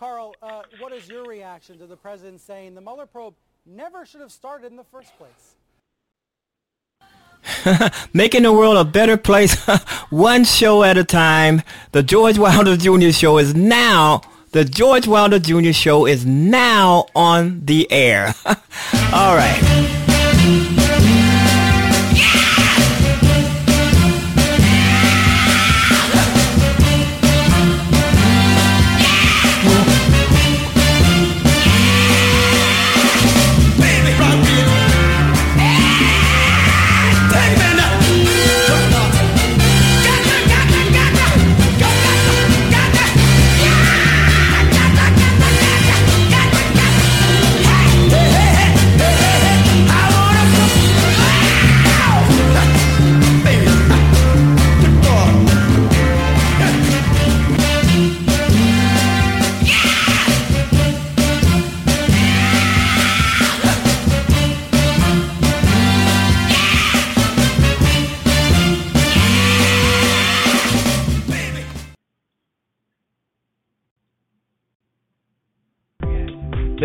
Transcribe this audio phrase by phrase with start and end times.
[0.00, 3.34] Carl, uh, what is your reaction to the president saying the Mueller probe
[3.66, 5.56] never should have started in the first place?
[8.14, 9.62] Making the world a better place,
[10.08, 11.60] one show at a time.
[11.92, 13.10] The George Wilder Jr.
[13.10, 14.22] Show is now.
[14.52, 15.72] The George Wilder Jr.
[15.72, 18.34] Show is now on the air.
[19.12, 19.60] All right.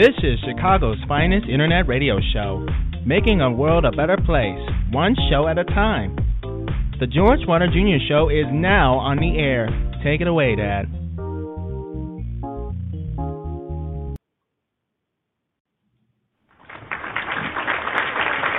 [0.06, 2.64] This is Chicago's finest internet radio show,
[3.08, 6.16] making a world a better place, one show at a time.
[7.00, 7.97] The George Wilder Jr.
[8.08, 9.66] Show is now on the air.
[10.06, 10.86] Take it away, Dad.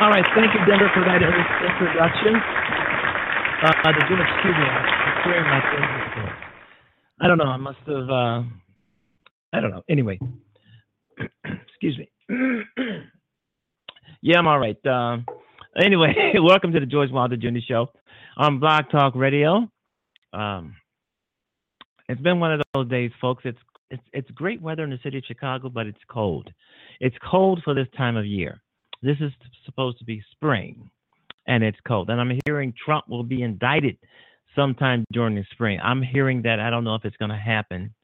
[0.02, 2.34] All right, thank you, Denver, for that introduction.
[3.62, 4.66] Uh, did you excuse me?
[4.66, 6.34] I'm clearing my throat.
[7.20, 7.44] I don't know.
[7.44, 8.10] I must have.
[8.10, 8.42] Uh,
[9.52, 9.84] I don't know.
[9.88, 10.18] Anyway,
[11.44, 12.08] excuse me.
[14.22, 14.76] yeah, I'm all right.
[14.86, 15.18] Uh,
[15.78, 17.58] anyway, welcome to the George Wilder Jr.
[17.66, 17.90] Show
[18.36, 19.68] on Blog Talk Radio.
[20.32, 20.76] Um,
[22.08, 23.42] it's been one of those days, folks.
[23.44, 23.58] It's
[23.90, 26.50] it's it's great weather in the city of Chicago, but it's cold.
[27.00, 28.60] It's cold for this time of year.
[29.02, 29.32] This is
[29.64, 30.90] supposed to be spring,
[31.46, 32.10] and it's cold.
[32.10, 33.98] And I'm hearing Trump will be indicted
[34.54, 35.78] sometime during the spring.
[35.82, 36.60] I'm hearing that.
[36.60, 37.94] I don't know if it's going to happen.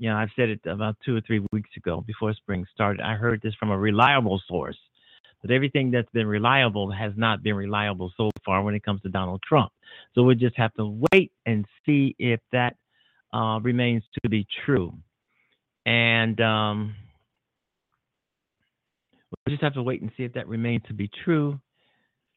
[0.00, 3.02] You know, I've said it about two or three weeks ago before spring started.
[3.02, 4.78] I heard this from a reliable source,
[5.42, 9.10] but everything that's been reliable has not been reliable so far when it comes to
[9.10, 9.70] Donald Trump.
[10.14, 12.76] So we just have to wait and see if that
[13.34, 14.94] uh, remains to be true.
[15.84, 16.94] And um,
[19.44, 21.60] we just have to wait and see if that remains to be true.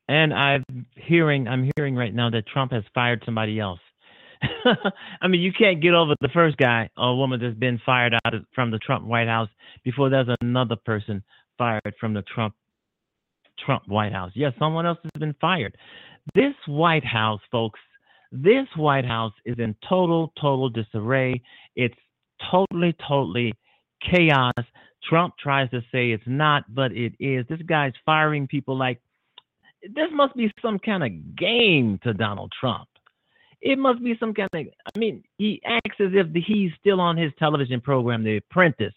[0.10, 0.66] And I'm
[0.98, 3.80] hearing, I'm hearing right now that Trump has fired somebody else.
[5.22, 8.34] I mean, you can't get over the first guy or woman that's been fired out
[8.34, 9.50] of, from the Trump White House
[9.84, 11.24] before there's another person
[11.58, 12.54] fired from the Trump
[13.66, 14.32] Trump White House.
[14.36, 15.78] Yes, someone else has been fired.
[16.34, 17.80] This White House, folks,
[18.32, 21.42] this White House is in total, total disarray.
[21.76, 21.96] It's
[22.52, 23.54] totally, totally
[24.12, 24.54] chaos.
[25.08, 27.46] Trump tries to say it's not, but it is.
[27.48, 29.00] This guy's firing people like
[29.84, 32.88] this must be some kind of game to Donald Trump.
[33.66, 37.16] It must be some kind of, I mean, he acts as if he's still on
[37.16, 38.94] his television program, The Apprentice,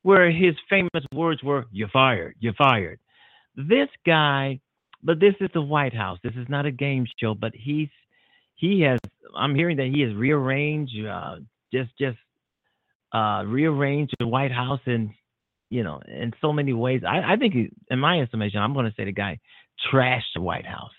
[0.00, 2.98] where his famous words were, You're fired, you're fired.
[3.54, 4.60] This guy,
[5.02, 6.18] but this is the White House.
[6.24, 7.90] This is not a game show, but he's,
[8.54, 8.98] he has,
[9.36, 11.36] I'm hearing that he has rearranged, uh,
[11.70, 12.16] just, just,
[13.12, 15.12] uh, rearranged the White House in,
[15.68, 17.02] you know, in so many ways.
[17.06, 19.38] I, I think, he, in my estimation, I'm going to say the guy
[19.92, 20.92] trashed the White House.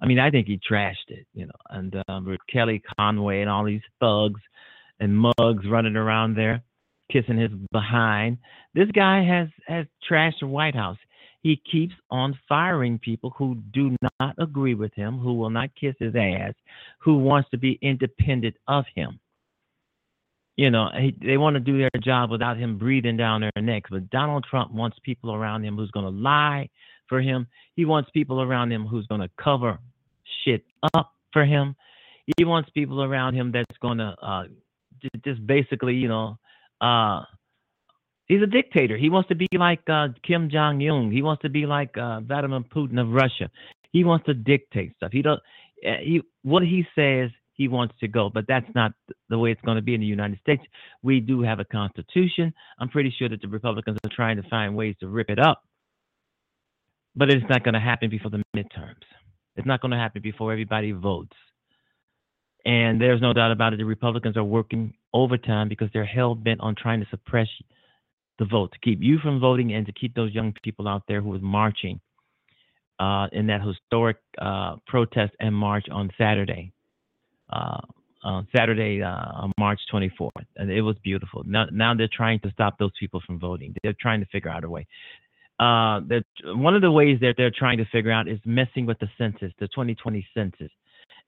[0.00, 3.50] I mean, I think he trashed it, you know, and um, with Kelly Conway and
[3.50, 4.40] all these thugs
[5.00, 6.62] and mugs running around there,
[7.10, 8.38] kissing his behind.
[8.74, 10.98] This guy has has trashed the White House.
[11.42, 15.94] He keeps on firing people who do not agree with him, who will not kiss
[15.98, 16.54] his ass,
[17.00, 19.20] who wants to be independent of him.
[20.56, 23.90] You know, he, they want to do their job without him breathing down their necks.
[23.90, 26.70] But Donald Trump wants people around him who's going to lie
[27.08, 27.46] for him.
[27.74, 29.78] He wants people around him who's going to cover
[30.44, 31.76] shit up for him.
[32.36, 34.44] He wants people around him that's going to uh,
[35.24, 36.38] just basically, you know,
[36.80, 37.22] uh,
[38.26, 38.96] he's a dictator.
[38.96, 41.10] He wants to be like uh, Kim Jong Un.
[41.10, 43.50] He wants to be like uh, Vladimir Putin of Russia.
[43.92, 45.12] He wants to dictate stuff.
[45.12, 45.38] He does.
[45.82, 48.92] He what he says he wants to go, but that's not
[49.28, 50.62] the way it's going to be in the United States.
[51.02, 52.52] We do have a constitution.
[52.78, 55.62] I'm pretty sure that the Republicans are trying to find ways to rip it up,
[57.16, 59.04] but it's not going to happen before the midterms.
[59.56, 61.36] It's not going to happen before everybody votes.
[62.64, 63.76] And there's no doubt about it.
[63.76, 67.48] The Republicans are working overtime because they're hell bent on trying to suppress
[68.38, 71.20] the vote, to keep you from voting and to keep those young people out there
[71.20, 72.00] who was marching
[72.98, 76.72] uh, in that historic uh, protest and march on Saturday.
[77.50, 77.80] Uh,
[78.24, 81.42] uh, Saturday, uh, March 24th, and it was beautiful.
[81.44, 83.74] Now, now they're trying to stop those people from voting.
[83.82, 84.86] They're trying to figure out a way.
[85.60, 86.00] Uh,
[86.46, 89.52] one of the ways that they're trying to figure out is messing with the census,
[89.60, 90.70] the 2020 census,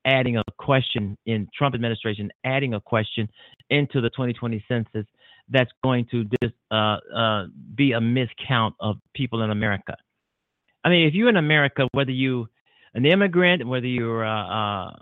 [0.04, 3.28] adding a question in Trump administration, adding a question
[3.70, 5.06] into the 2020 census
[5.48, 9.96] that's going to dis, uh, uh, be a miscount of people in America.
[10.84, 12.48] I mean, if you're in America, whether you
[12.94, 14.96] an immigrant, whether you're uh, uh,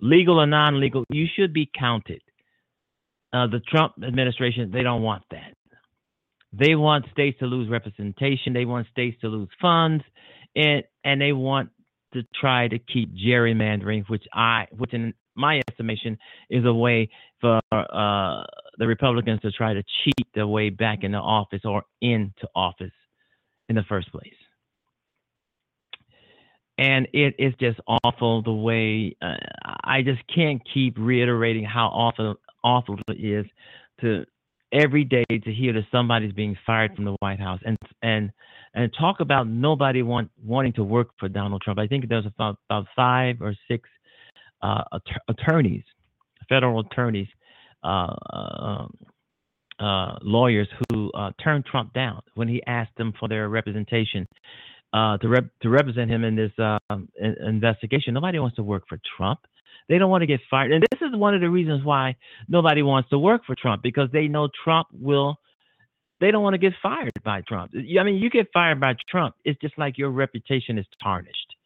[0.00, 2.22] legal or non-legal, you should be counted.
[3.32, 5.52] Uh, the Trump administration, they don't want that.
[6.58, 8.52] They want states to lose representation.
[8.52, 10.04] They want states to lose funds,
[10.54, 11.70] and and they want
[12.14, 16.18] to try to keep gerrymandering, which I, which in my estimation,
[16.48, 17.10] is a way
[17.40, 18.44] for uh,
[18.78, 22.92] the Republicans to try to cheat their way back into office or into office
[23.68, 24.32] in the first place.
[26.78, 29.36] And it is just awful the way uh,
[29.82, 33.46] I just can't keep reiterating how awful awful it is
[34.00, 34.26] to
[34.76, 38.30] every day to hear that somebody's being fired from the White House and and
[38.74, 41.78] and talk about nobody want wanting to work for Donald Trump.
[41.78, 43.88] I think there's about about five or six
[44.62, 44.82] uh,
[45.28, 45.84] attorneys,
[46.48, 47.28] federal attorneys,
[47.82, 48.86] uh, uh,
[49.78, 54.26] uh lawyers who uh, turned Trump down when he asked them for their representation
[54.92, 57.08] uh, to rep- to represent him in this um,
[57.46, 58.14] investigation.
[58.14, 59.40] Nobody wants to work for Trump.
[59.88, 60.72] They don't want to get fired.
[60.72, 62.16] And this is one of the reasons why
[62.48, 65.38] nobody wants to work for Trump because they know Trump will
[66.20, 67.72] they don't want to get fired by Trump.
[67.74, 71.56] I mean, you get fired by Trump, it's just like your reputation is tarnished.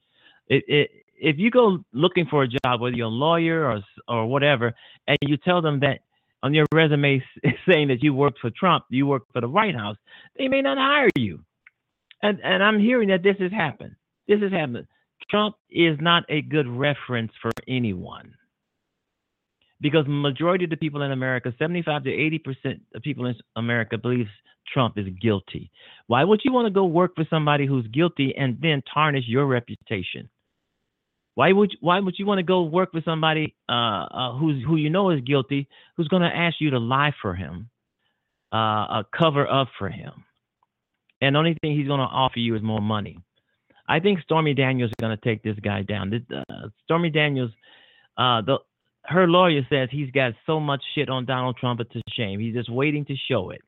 [0.48, 4.26] It, it, if you go looking for a job, whether you're a lawyer or or
[4.26, 4.74] whatever,
[5.06, 6.00] and you tell them that
[6.42, 7.22] on your resume
[7.68, 9.96] saying that you worked for Trump, you worked for the White House,
[10.36, 11.40] they may not hire you.
[12.22, 13.94] And and I'm hearing that this has happened.
[14.26, 14.86] This has happened.
[15.28, 18.34] Trump is not a good reference for anyone
[19.80, 23.98] because majority of the people in America, 75 to 80 percent of people in America
[23.98, 24.30] believes
[24.72, 25.70] Trump is guilty.
[26.06, 29.46] Why would you want to go work for somebody who's guilty and then tarnish your
[29.46, 30.28] reputation?
[31.34, 34.76] Why would why would you want to go work with somebody uh, uh, who's who
[34.76, 37.70] you know is guilty, who's going to ask you to lie for him,
[38.52, 40.24] uh, uh cover up for him,
[41.20, 43.18] and the only thing he's going to offer you is more money?
[43.90, 46.10] I think Stormy Daniels is going to take this guy down.
[46.10, 47.50] This, uh, Stormy Daniels,
[48.16, 48.58] uh, the
[49.06, 52.38] her lawyer says he's got so much shit on Donald Trump, it's a shame.
[52.38, 53.62] He's just waiting to show it.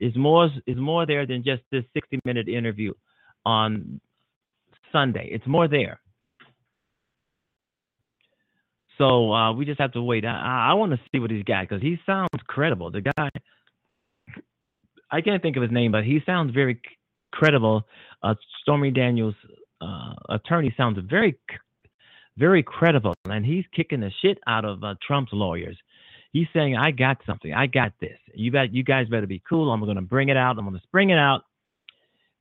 [0.00, 2.92] Is more is more there than just this 60 minute interview
[3.44, 4.00] on
[4.90, 5.28] Sunday.
[5.30, 6.00] It's more there.
[8.98, 10.24] So uh, we just have to wait.
[10.24, 12.90] I, I want to see what he's got because he sounds credible.
[12.90, 13.28] The guy,
[15.10, 16.80] I can't think of his name, but he sounds very
[17.38, 17.82] credible.
[18.22, 19.34] Uh, Stormy Daniels'
[19.80, 21.38] uh, attorney sounds very,
[22.36, 25.76] very credible, and he's kicking the shit out of uh, Trump's lawyers.
[26.32, 27.52] He's saying, "I got something.
[27.52, 28.18] I got this.
[28.34, 28.72] You bet.
[28.72, 29.70] You guys better be cool.
[29.70, 30.58] I'm going to bring it out.
[30.58, 31.42] I'm going to spring it out."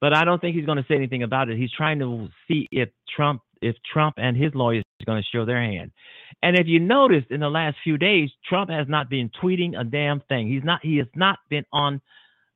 [0.02, 1.58] But I don't think he's going to say anything about it.
[1.58, 5.46] He's trying to see if Trump, if Trump and his lawyers are going to show
[5.46, 5.92] their hand.
[6.44, 9.84] And if you noticed in the last few days, Trump has not been tweeting a
[9.84, 10.48] damn thing.
[10.48, 10.80] He's not.
[10.84, 12.02] He has not been on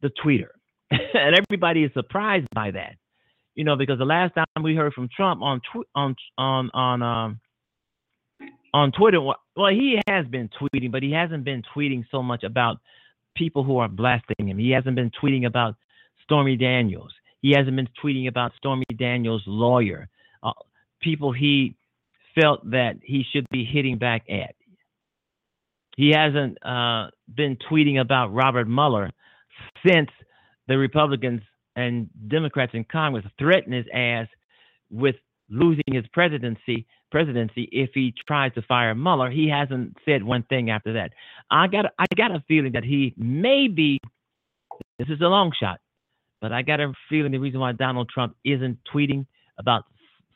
[0.02, 0.50] the tweeter.
[1.14, 2.96] and everybody is surprised by that.
[3.56, 7.02] You know, because the last time we heard from Trump on tw- on on on
[7.02, 7.40] um
[8.74, 12.78] on Twitter, well, he has been tweeting, but he hasn't been tweeting so much about
[13.36, 14.58] people who are blasting him.
[14.58, 15.76] He hasn't been tweeting about
[16.24, 17.12] Stormy Daniels.
[17.42, 20.08] He hasn't been tweeting about Stormy Daniels' lawyer,
[20.44, 20.52] uh,
[21.02, 21.76] people he
[22.40, 24.56] felt that he should be hitting back at.
[25.98, 29.10] He hasn't uh, been tweeting about Robert Mueller
[29.86, 30.10] since
[30.70, 31.42] the Republicans
[31.76, 34.28] and Democrats in Congress threaten his ass
[34.90, 35.16] with
[35.50, 39.32] losing his presidency presidency if he tries to fire Mueller.
[39.32, 41.12] He hasn't said one thing after that.
[41.50, 44.00] I got I got a feeling that he may be
[45.00, 45.80] this is a long shot,
[46.40, 49.26] but I got a feeling the reason why Donald Trump isn't tweeting
[49.58, 49.86] about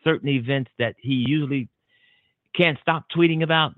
[0.03, 1.69] certain events that he usually
[2.55, 3.73] can't stop tweeting about,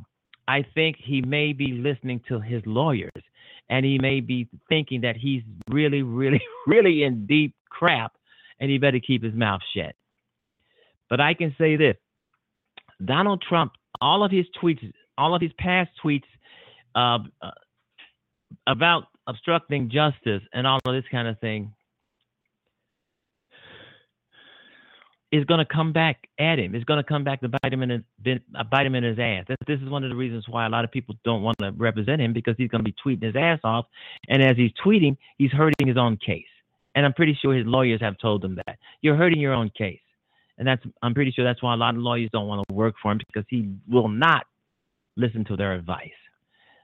[0.47, 3.11] I think he may be listening to his lawyers
[3.69, 8.13] and he may be thinking that he's really, really, really in deep crap,
[8.59, 9.95] and he better keep his mouth shut.
[11.09, 11.97] But I can say this
[13.03, 16.23] Donald Trump, all of his tweets, all of his past tweets
[16.95, 17.51] uh, uh,
[18.67, 21.73] about obstructing justice and all of this kind of thing
[25.35, 26.75] is going to come back at him.
[26.75, 29.17] It's going to come back to bite him in his uh, bite him in his
[29.19, 29.45] ass.
[29.47, 31.71] This, this is one of the reasons why a lot of people don't want to
[31.71, 33.85] represent him because he's going to be tweeting his ass off,
[34.29, 36.45] and as he's tweeting, he's hurting his own case.
[36.95, 39.99] And I'm pretty sure his lawyers have told him that you're hurting your own case,
[40.57, 42.95] and that's I'm pretty sure that's why a lot of lawyers don't want to work
[43.01, 44.45] for him because he will not
[45.17, 46.09] listen to their advice.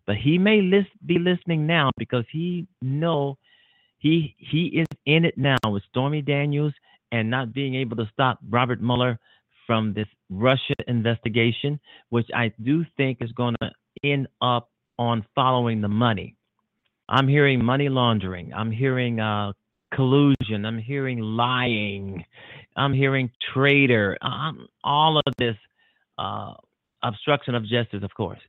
[0.06, 3.38] But he may list, be listening now because he know
[4.00, 6.74] he he is in it now with Stormy Daniels
[7.12, 9.20] and not being able to stop Robert Mueller
[9.68, 13.72] from this Russia investigation, which I do think is going to
[14.04, 16.36] end up on following the money.
[17.10, 18.54] I'm hearing money laundering.
[18.54, 19.54] I'm hearing uh,
[19.94, 20.66] collusion.
[20.66, 22.24] I'm hearing lying.
[22.76, 24.18] I'm hearing traitor.
[24.22, 25.56] Um, all of this
[26.18, 26.54] uh,
[27.04, 28.40] obstruction of justice, of course.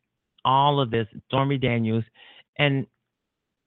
[0.45, 2.04] All of this, Stormy Daniels,
[2.59, 2.87] and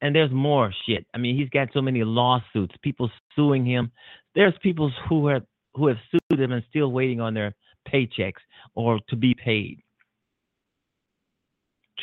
[0.02, 1.06] and there's more shit.
[1.14, 3.92] I mean, he's got so many lawsuits, people suing him.
[4.36, 7.54] There's people who have who have sued him and still waiting on their
[7.92, 8.42] paychecks
[8.76, 9.82] or to be paid.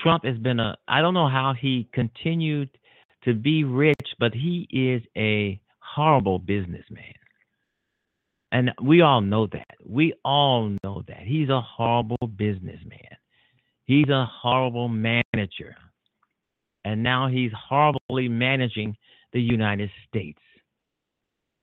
[0.03, 2.71] Trump has been a I don't know how he continued
[3.25, 7.15] to be rich, but he is a horrible businessman.
[8.51, 9.77] And we all know that.
[9.85, 11.23] We all know that.
[11.25, 13.17] He's a horrible businessman.
[13.85, 15.75] He's a horrible manager.
[16.85, 18.97] And now he's horribly managing
[19.33, 20.41] the United States.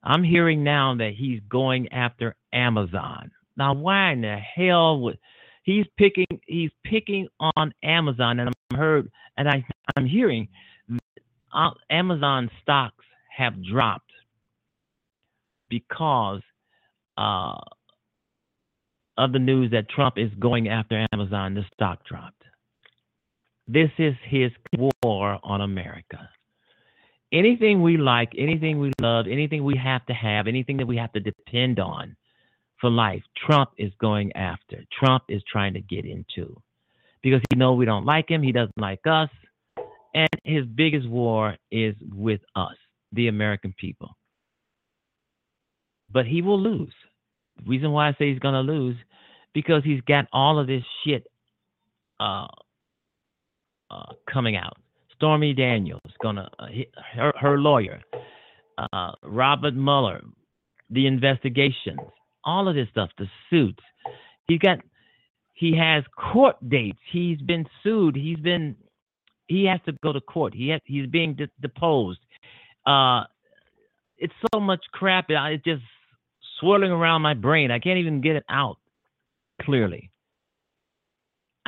[0.03, 3.31] I'm hearing now that he's going after Amazon.
[3.57, 5.19] Now, why in the hell would
[5.63, 9.65] he's picking he's picking on Amazon and I'm heard and I
[9.95, 10.47] I'm hearing
[11.53, 14.11] uh, Amazon stocks have dropped
[15.69, 16.41] because
[17.17, 17.59] uh,
[19.17, 21.53] of the news that Trump is going after Amazon.
[21.53, 22.43] The stock dropped.
[23.67, 24.51] This is his
[25.03, 26.29] war on America.
[27.31, 31.13] Anything we like, anything we love, anything we have to have, anything that we have
[31.13, 32.15] to depend on
[32.81, 34.83] for life, Trump is going after.
[34.91, 36.59] Trump is trying to get into
[37.21, 38.41] because he knows we don't like him.
[38.41, 39.29] He doesn't like us.
[40.13, 42.75] And his biggest war is with us,
[43.11, 44.17] the American people.
[46.11, 46.93] But he will lose.
[47.57, 48.97] The reason why I say he's going to lose
[49.53, 51.27] because he's got all of this shit
[52.19, 52.47] uh,
[53.91, 54.77] uh, coming out.
[55.19, 56.67] Stormy Daniels gonna uh,
[57.13, 58.01] her, her lawyer,
[58.77, 60.21] uh, Robert Mueller,
[60.89, 61.99] the investigations,
[62.45, 63.83] all of this stuff, the suits.
[64.47, 64.79] He got
[65.55, 66.99] he has court dates.
[67.11, 68.15] He's been sued.
[68.15, 68.77] He's been
[69.47, 70.53] he has to go to court.
[70.53, 72.19] He has, he's being de- deposed.
[72.85, 73.23] Uh,
[74.17, 75.25] it's so much crap.
[75.27, 75.83] It's just
[76.61, 77.71] swirling around my brain.
[77.71, 78.77] I can't even get it out
[79.61, 80.08] clearly.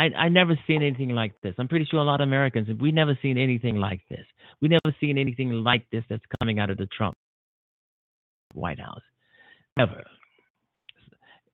[0.02, 1.54] I I never seen anything like this.
[1.60, 4.26] I'm pretty sure a lot of Americans we never seen anything like this.
[4.62, 7.16] We never seen anything like this that's coming out of the Trump
[8.54, 9.02] White House.
[9.78, 10.04] Never.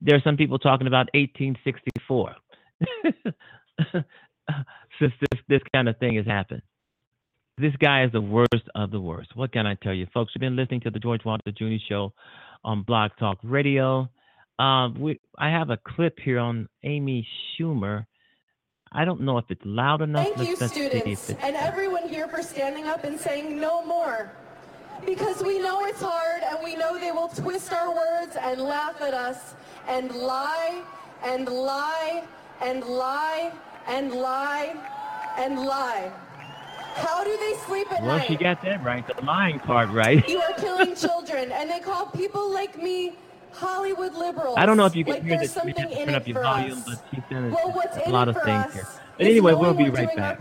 [0.00, 2.34] There are some people talking about 1864.
[4.98, 6.62] Since this this kind of thing has happened.
[7.58, 9.34] This guy is the worst of the worst.
[9.34, 10.32] What can I tell you, folks?
[10.34, 11.76] You've been listening to the George Wilder Jr.
[11.88, 12.12] Show
[12.64, 14.08] on Blog Talk Radio.
[14.58, 17.26] Uh, we, I have a clip here on Amy
[17.58, 18.06] Schumer
[18.92, 20.26] I don't know if it's loud enough.
[20.34, 24.30] Thank you, students, and everyone here for standing up and saying no more.
[25.04, 29.00] Because we know it's hard, and we know they will twist our words and laugh
[29.00, 29.54] at us
[29.86, 30.82] and lie
[31.22, 32.24] and lie
[32.60, 33.52] and lie
[33.86, 34.74] and lie
[35.36, 36.12] and lie.
[36.94, 38.28] How do they sleep at well, night?
[38.28, 40.26] Well, she got that right, the lying part right.
[40.28, 43.14] you are killing children, and they call people like me
[43.52, 44.54] Hollywood liberals.
[44.56, 45.56] I don't know if you can like hear this.
[45.64, 46.84] We have to turn up your volume, us.
[46.84, 48.86] but she's done well, a lot of things here.
[49.16, 50.40] But anyway, we'll be right back.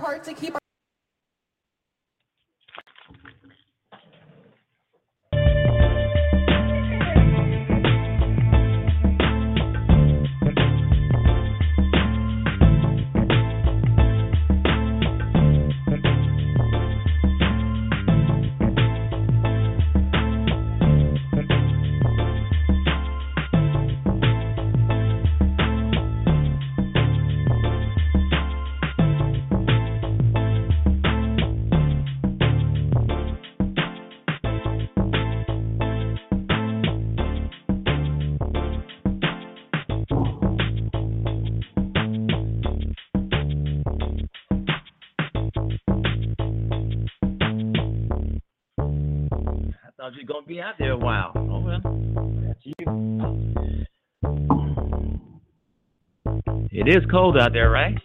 [50.15, 51.31] You were gonna be out there a while.
[51.35, 51.81] Oh, well,
[52.45, 52.75] that's you.
[56.71, 57.97] It is cold out there, right?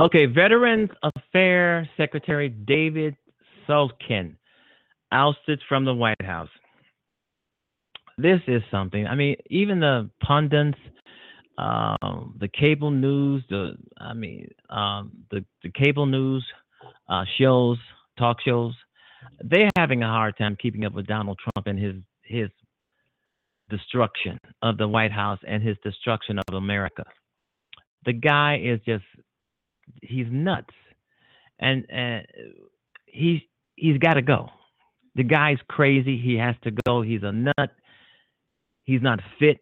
[0.00, 3.14] Okay, Veterans Affairs Secretary David
[3.68, 4.34] Shulkin
[5.12, 6.48] ousted from the White House.
[8.16, 9.06] This is something.
[9.06, 10.78] I mean, even the pundits,
[11.58, 16.46] um, the cable news, the I mean, um, the the cable news
[17.10, 17.76] uh, shows,
[18.18, 18.72] talk shows,
[19.40, 22.48] they're having a hard time keeping up with Donald Trump and his his
[23.68, 27.04] destruction of the White House and his destruction of America.
[28.06, 29.04] The guy is just
[30.02, 30.74] he's nuts,
[31.58, 32.26] and and
[33.06, 33.40] he's
[33.76, 34.50] he's got to go.
[35.16, 36.20] The guy's crazy.
[36.20, 37.02] He has to go.
[37.02, 37.70] He's a nut.
[38.84, 39.58] He's not fit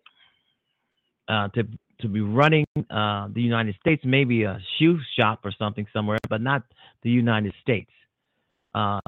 [1.29, 1.65] uh, to
[2.01, 4.03] to be running uh, the United States.
[4.05, 6.63] Maybe a shoe shop or something somewhere, but not
[7.03, 7.91] the United States.
[8.75, 9.01] Uh,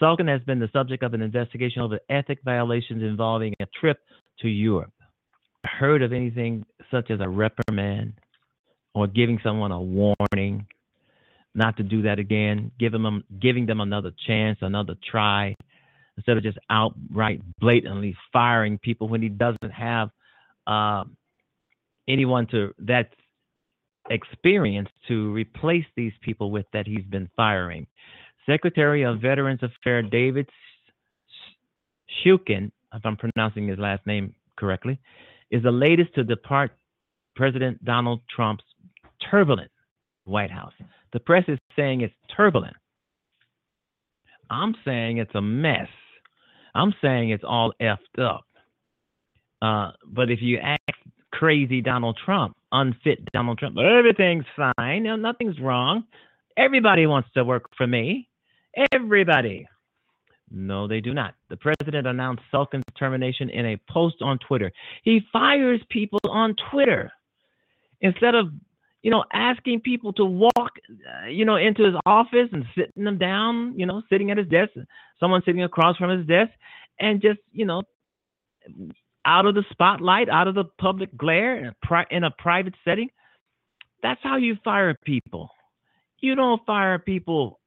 [0.00, 3.98] Shulkin has been the subject of an investigation over ethic violations involving a trip
[4.40, 4.92] to Europe.
[5.64, 8.14] Heard of anything such as a reprimand
[8.94, 10.66] or giving someone a warning
[11.54, 15.56] not to do that again, give them, giving them another chance, another try,
[16.16, 20.10] instead of just outright blatantly firing people when he doesn't have
[20.66, 21.04] uh,
[22.08, 23.10] anyone to that
[24.10, 27.86] experience to replace these people with that he's been firing.
[28.46, 30.48] Secretary of Veterans Affairs David
[32.24, 34.98] Shulkin, if I'm pronouncing his last name correctly,
[35.50, 36.72] is the latest to depart
[37.36, 38.64] President Donald Trump's
[39.30, 39.70] turbulent
[40.24, 40.72] White House.
[41.12, 42.76] The press is saying it's turbulent.
[44.50, 45.88] I'm saying it's a mess.
[46.74, 48.44] I'm saying it's all effed up.
[49.62, 50.98] Uh, but if you ask
[51.32, 56.04] crazy Donald Trump, unfit Donald Trump, everything's fine, nothing's wrong.
[56.56, 58.28] Everybody wants to work for me.
[58.92, 59.68] Everybody.
[60.50, 61.34] No, they do not.
[61.48, 64.72] The president announced Shulkin's termination in a post on Twitter.
[65.04, 67.12] He fires people on Twitter
[68.00, 68.48] instead of,
[69.02, 73.18] you know, asking people to walk, uh, you know, into his office and sitting them
[73.18, 74.72] down, you know, sitting at his desk,
[75.18, 76.50] someone sitting across from his desk,
[76.98, 77.82] and just, you know,
[79.24, 82.74] out of the spotlight, out of the public glare, in a, pri- in a private
[82.84, 83.08] setting.
[84.02, 85.50] That's how you fire people.
[86.20, 87.58] You don't fire people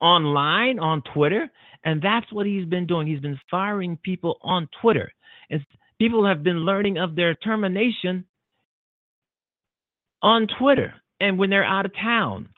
[0.00, 1.48] online on Twitter,
[1.84, 3.06] and that's what he's been doing.
[3.06, 5.12] He's been firing people on Twitter.
[5.50, 5.64] And
[5.98, 8.24] people have been learning of their termination
[10.22, 12.48] on Twitter and when they're out of town.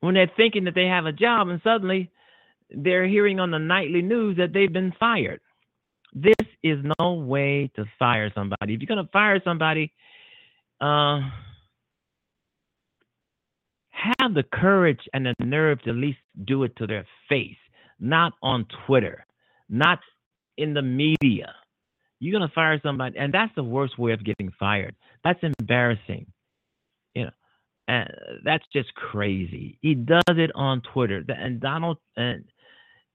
[0.00, 2.10] When they're thinking that they have a job and suddenly
[2.70, 5.40] they're hearing on the nightly news that they've been fired.
[6.12, 8.74] This is no way to fire somebody.
[8.74, 9.92] If you're going to fire somebody,
[10.80, 11.20] uh,
[13.90, 17.56] have the courage and the nerve to at least do it to their face,
[17.98, 19.26] not on Twitter,
[19.68, 19.98] not
[20.56, 21.54] in the media.
[22.18, 24.94] You're gonna fire somebody, and that's the worst way of getting fired.
[25.24, 26.26] That's embarrassing.
[27.14, 27.30] You know,
[27.88, 28.08] and
[28.44, 29.78] that's just crazy.
[29.82, 32.44] He does it on Twitter, and Donald and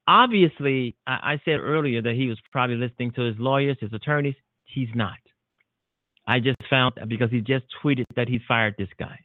[0.07, 4.35] obviously, I, I said earlier that he was probably listening to his lawyers, his attorneys.
[4.65, 5.17] He's not.
[6.27, 9.19] I just found because he just tweeted that he fired this guy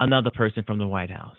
[0.00, 1.36] another person from the White House.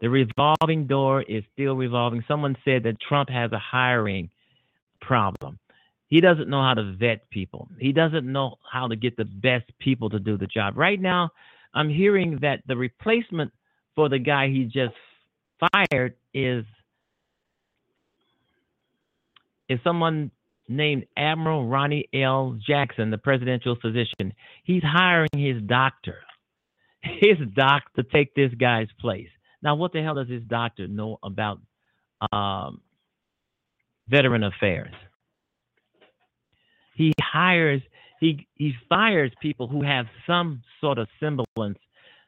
[0.00, 2.24] The revolving door is still revolving.
[2.28, 4.30] Someone said that Trump has a hiring
[5.00, 5.58] problem.
[6.08, 7.68] He doesn't know how to vet people.
[7.78, 10.76] He doesn't know how to get the best people to do the job.
[10.76, 11.30] Right now,
[11.74, 13.52] I'm hearing that the replacement
[13.94, 14.94] for the guy he just
[15.90, 16.64] fired is
[19.68, 20.30] is someone
[20.68, 22.58] named Admiral Ronnie L.
[22.66, 24.34] Jackson, the presidential physician.
[24.62, 26.18] He's hiring his doctor
[27.20, 29.28] his doctor to take this guy's place.
[29.62, 31.60] Now, what the hell does his doctor know about
[32.32, 32.80] um,
[34.08, 34.92] veteran affairs?
[36.94, 37.82] He hires,
[38.20, 41.78] he he fires people who have some sort of semblance,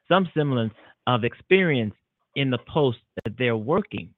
[0.07, 0.73] some semblance
[1.07, 1.95] of experience
[2.35, 4.13] in the post that they're working.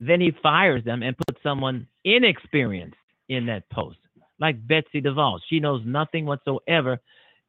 [0.00, 2.96] Then he fires them and puts someone inexperienced
[3.28, 3.98] in that post,
[4.38, 5.40] like Betsy DeVos.
[5.48, 7.00] She knows nothing whatsoever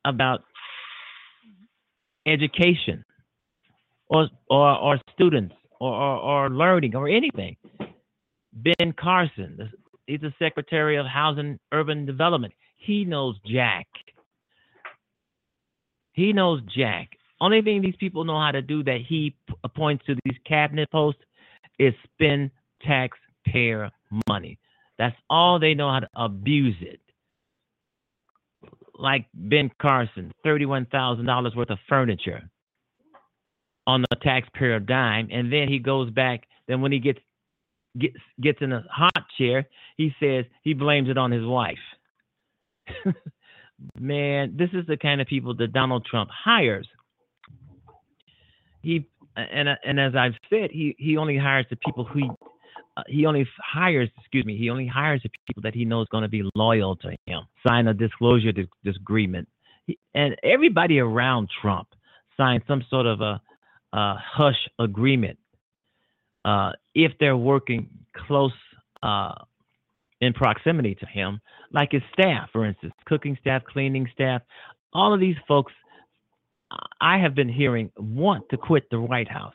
[0.04, 0.42] about
[2.26, 3.06] education
[4.08, 7.56] or or, or students or, or, or learning or anything.
[8.52, 9.72] Ben Carson,
[10.10, 12.54] he's the Secretary of Housing Urban Development.
[12.78, 13.88] He knows Jack.
[16.14, 17.10] He knows Jack.
[17.40, 21.22] Only thing these people know how to do that he appoints to these cabinet posts
[21.78, 23.90] is spend taxpayer
[24.28, 24.58] money.
[24.98, 27.00] That's all they know how to abuse it
[28.96, 32.42] like Ben Carson, $31,000 worth of furniture
[33.88, 35.30] on the taxpayer dime.
[35.32, 36.42] And then he goes back.
[36.68, 37.20] Then when he gets
[37.98, 41.78] gets gets in a hot chair, he says he blames it on his wife.
[44.00, 46.88] Man, this is the kind of people that Donald Trump hires.
[48.82, 52.36] he and and as I've said, he he only hires the people who
[52.98, 56.24] uh, he only hires, excuse me, he only hires the people that he knows going
[56.24, 57.44] to be loyal to him.
[57.66, 58.52] Sign a disclosure
[58.84, 59.48] disagreement,
[60.14, 61.88] and everybody around Trump
[62.36, 63.42] signed some sort of a,
[63.94, 65.38] a hush agreement
[66.46, 66.72] uh,
[67.06, 68.54] if they're working close
[69.04, 69.34] uh,
[70.22, 71.40] in proximity to him,
[71.72, 74.42] like his staff, for instance, cooking staff, cleaning staff,
[74.94, 75.72] all of these folks
[77.02, 79.54] I have been hearing want to quit the White House.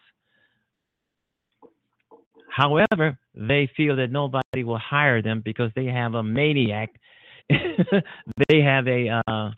[2.51, 6.91] However, they feel that nobody will hire them because they have a maniac.
[7.49, 9.51] they have a uh,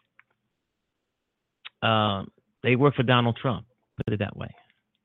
[1.82, 2.24] uh,
[2.62, 3.66] they work for Donald Trump.
[4.04, 4.54] Put it that way,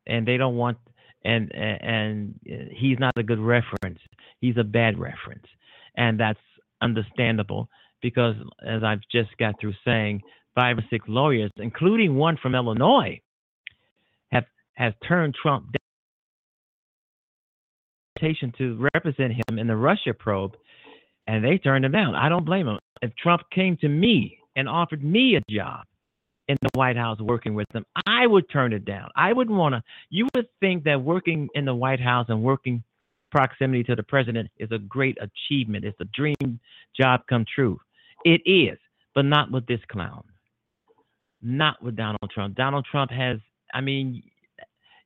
[0.07, 0.77] and they don't want
[1.23, 2.39] and and
[2.71, 3.99] he's not a good reference.
[4.39, 5.45] He's a bad reference,
[5.95, 6.39] and that's
[6.81, 7.69] understandable
[8.01, 10.21] because as I've just got through saying,
[10.55, 13.19] five or six lawyers, including one from Illinois,
[14.31, 15.77] have has turned Trump down
[18.57, 20.53] to represent him in the Russia probe,
[21.27, 22.13] and they turned him down.
[22.13, 22.77] I don't blame him.
[23.01, 25.86] If Trump came to me and offered me a job
[26.47, 29.10] in the White House working with them, I would turn it down.
[29.15, 29.84] I wouldn't want to.
[30.10, 32.84] You would think that working in the White House and working
[33.32, 35.86] proximity to the president is a great achievement.
[35.86, 36.60] It's a dream
[36.95, 37.80] job come true.
[38.25, 38.77] It is,
[39.15, 40.23] but not with this clown.
[41.41, 42.56] Not with Donald Trump.
[42.56, 43.39] Donald Trump has,
[43.73, 44.21] I mean,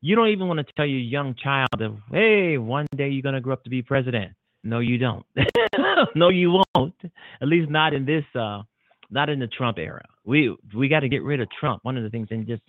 [0.01, 3.35] you don't even want to tell your young child that, hey, one day you're going
[3.35, 4.33] to grow up to be president.
[4.63, 5.25] No, you don't.
[6.15, 6.95] no, you won't.
[7.41, 8.63] At least not in this, uh,
[9.09, 10.03] not in the Trump era.
[10.23, 11.83] We we got to get rid of Trump.
[11.83, 12.63] One of the things and just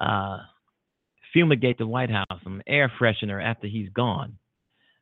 [0.00, 0.38] uh,
[1.32, 4.36] fumigate the White House, some air freshener after he's gone,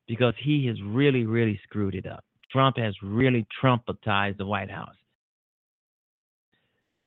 [0.07, 2.25] because he has really, really screwed it up.
[2.51, 4.95] Trump has really Trumpetized the White House.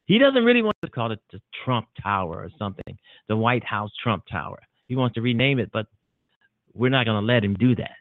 [0.06, 2.98] He doesn't really want to call it the Trump Tower or something,
[3.28, 4.60] the White House Trump Tower.
[4.88, 5.88] He wants to rename it, but
[6.74, 7.96] we're not going to let him do that.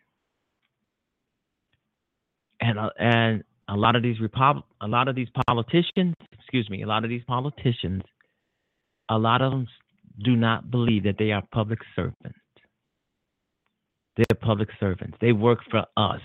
[2.61, 6.83] And uh, and a lot of these Repub- a lot of these politicians, excuse me,
[6.83, 8.03] a lot of these politicians,
[9.09, 9.67] a lot of them
[10.23, 12.39] do not believe that they are public servants.
[14.17, 15.17] They're public servants.
[15.23, 16.21] They work for us.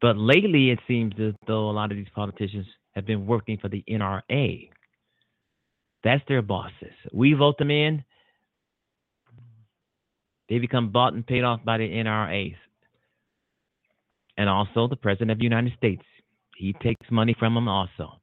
[0.00, 3.68] But lately, it seems as though a lot of these politicians have been working for
[3.68, 4.68] the NRA.
[6.02, 6.92] That's their bosses.
[7.12, 8.04] We vote them in.
[10.48, 12.56] They become bought and paid off by the NRAs.
[14.36, 16.02] And also the President of the United States.
[16.56, 18.20] He takes money from them also.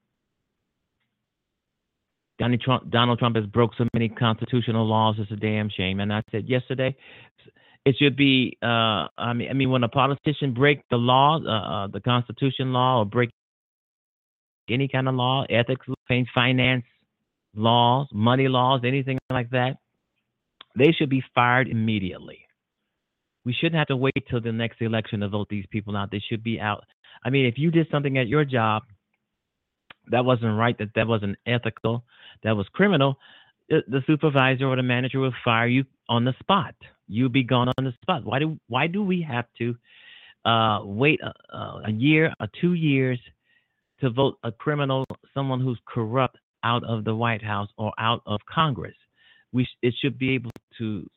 [2.39, 5.15] Donald Trump, Donald Trump has broke so many constitutional laws.
[5.19, 5.99] It's a damn shame.
[5.99, 6.95] And I said yesterday,
[7.85, 8.57] it should be.
[8.61, 12.73] Uh, I mean, I mean, when a politician break the law, uh, uh, the Constitution
[12.73, 13.29] law, or break
[14.69, 15.85] any kind of law, ethics,
[16.33, 16.85] finance
[17.55, 19.77] laws, money laws, anything like that,
[20.77, 22.39] they should be fired immediately.
[23.45, 26.11] We shouldn't have to wait till the next election to vote these people out.
[26.11, 26.85] They should be out.
[27.23, 28.83] I mean, if you did something at your job
[30.07, 32.03] that wasn't right, that that wasn't ethical,
[32.43, 33.17] that was criminal,
[33.69, 36.75] the supervisor or the manager will fire you on the spot.
[37.07, 38.25] You'll be gone on the spot.
[38.25, 39.75] Why do why do we have to
[40.43, 43.19] uh, wait a, a year or two years
[44.01, 48.39] to vote a criminal, someone who's corrupt, out of the White House or out of
[48.49, 48.95] Congress.
[49.51, 51.09] We it should be able to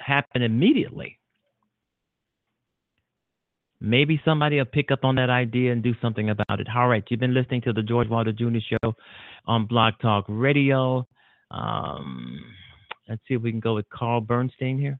[0.00, 1.18] happen immediately.
[3.80, 6.66] Maybe somebody will pick up on that idea and do something about it.
[6.74, 8.58] All right, you've been listening to the George Wilder Jr.
[8.68, 8.94] Show
[9.46, 11.06] on Blog Talk Radio.
[11.52, 12.40] Um,
[13.08, 14.98] let's see if we can go with Carl Bernstein here.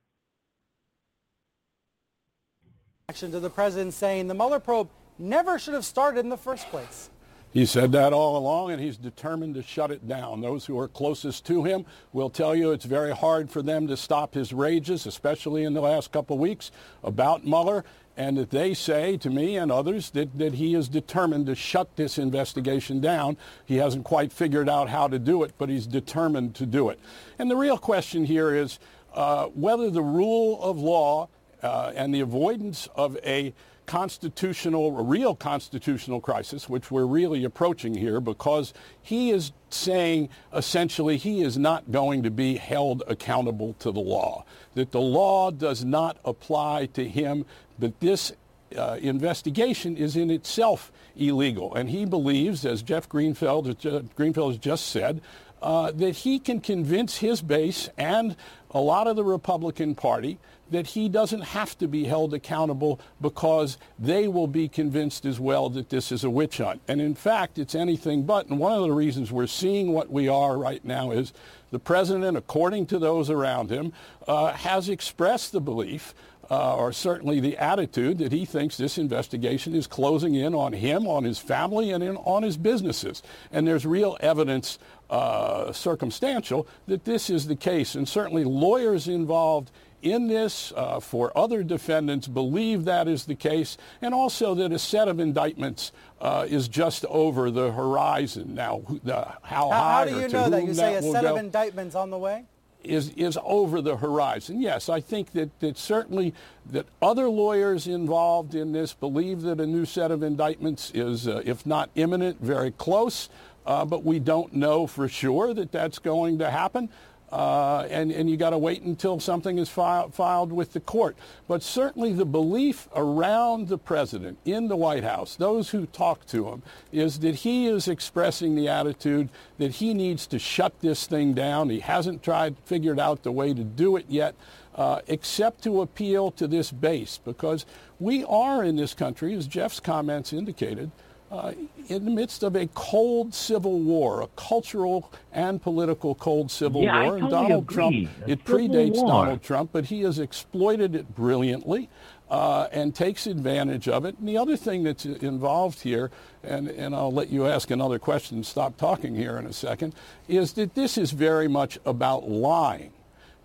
[3.09, 6.69] Action to the president saying the Mueller probe never should have started in the first
[6.69, 7.11] place.
[7.51, 10.41] He said that all along, and he's determined to shut it down.
[10.41, 13.97] Those who are closest to him will tell you it's very hard for them to
[13.97, 16.71] stop his rages, especially in the last couple of weeks
[17.03, 17.85] about Mueller,
[18.19, 21.97] and that they say to me and others that, that he is determined to shut
[21.97, 23.37] this investigation down.
[23.65, 26.99] He hasn't quite figured out how to do it, but he's determined to do it.
[27.39, 28.79] And the real question here is
[29.15, 31.29] uh, whether the rule of law
[31.63, 33.55] uh, and the avoidance of a
[33.89, 38.73] constitutional, a real constitutional crisis, which we're really approaching here, because
[39.03, 44.45] he is saying essentially he is not going to be held accountable to the law,
[44.75, 47.45] that the law does not apply to him,
[47.79, 48.33] but this
[48.77, 51.75] uh, investigation is in itself illegal.
[51.75, 55.23] And he believes, as Jeff Greenfield, uh, Greenfield has just said,
[55.63, 58.37] uh, that he can convince his base and
[58.71, 60.39] a lot of the Republican Party
[60.71, 65.69] that he doesn't have to be held accountable because they will be convinced as well
[65.71, 66.81] that this is a witch hunt.
[66.89, 68.47] And in fact, it's anything but.
[68.47, 71.33] And one of the reasons we're seeing what we are right now is
[71.71, 73.93] the president, according to those around him,
[74.27, 76.15] uh, has expressed the belief
[76.51, 81.07] uh, or certainly the attitude that he thinks this investigation is closing in on him,
[81.07, 83.23] on his family, and in, on his businesses.
[83.53, 84.79] And there's real evidence,
[85.11, 87.95] uh, circumstantial, that this is the case.
[87.95, 89.71] And certainly lawyers involved
[90.03, 94.79] in this uh, for other defendants believe that is the case, and also that a
[94.79, 98.55] set of indictments uh, is just over the horizon.
[98.55, 100.65] Now, the, how, how, high how do you know that?
[100.65, 102.45] You say a set of indictments on the way?
[102.85, 104.63] Is, is over the horizon.
[104.63, 106.33] Yes, I think that, that certainly
[106.71, 111.43] that other lawyers involved in this believe that a new set of indictments is, uh,
[111.45, 113.29] if not imminent, very close.
[113.67, 116.89] Uh, but we don't know for sure that that's going to happen.
[117.31, 121.17] Uh, and, and you got to wait until something is filed, filed with the court.
[121.47, 126.49] But certainly the belief around the president in the White House, those who talk to
[126.49, 131.35] him, is that he is expressing the attitude that he needs to shut this thing
[131.35, 131.69] down.
[131.69, 134.35] He hasn't tried, figured out the way to do it yet.
[134.75, 137.67] Uh, except to appeal to this base because
[137.99, 140.93] we are in this country, as Jeff's comments indicated,
[141.31, 141.53] uh,
[141.89, 147.03] in the midst of a cold civil war, a cultural and political cold civil yeah,
[147.03, 147.15] war.
[147.15, 147.75] I and totally Donald agree.
[147.75, 149.09] Trump, A it predates war.
[149.09, 151.89] Donald Trump, but he has exploited it brilliantly.
[152.31, 154.15] Uh, and takes advantage of it.
[154.19, 156.11] And the other thing that's involved here,
[156.43, 159.95] and, and I'll let you ask another question, and stop talking here in a second,
[160.29, 162.93] is that this is very much about lying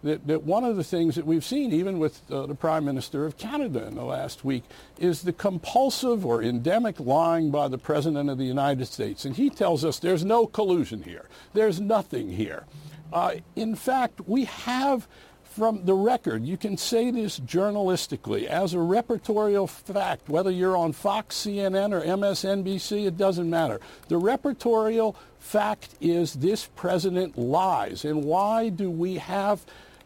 [0.03, 3.25] that, that one of the things that we've seen, even with uh, the Prime Minister
[3.25, 4.63] of Canada in the last week,
[4.99, 9.25] is the compulsive or endemic lying by the President of the United States.
[9.25, 11.27] And he tells us there's no collusion here.
[11.53, 12.65] There's nothing here.
[13.11, 15.07] Uh, in fact, we have
[15.53, 20.93] from the record, you can say this journalistically as a repertorial fact, whether you're on
[20.93, 23.79] Fox, CNN, or MSNBC, it doesn't matter.
[24.07, 28.03] The repertorial fact is this president lies.
[28.03, 29.63] And why do we have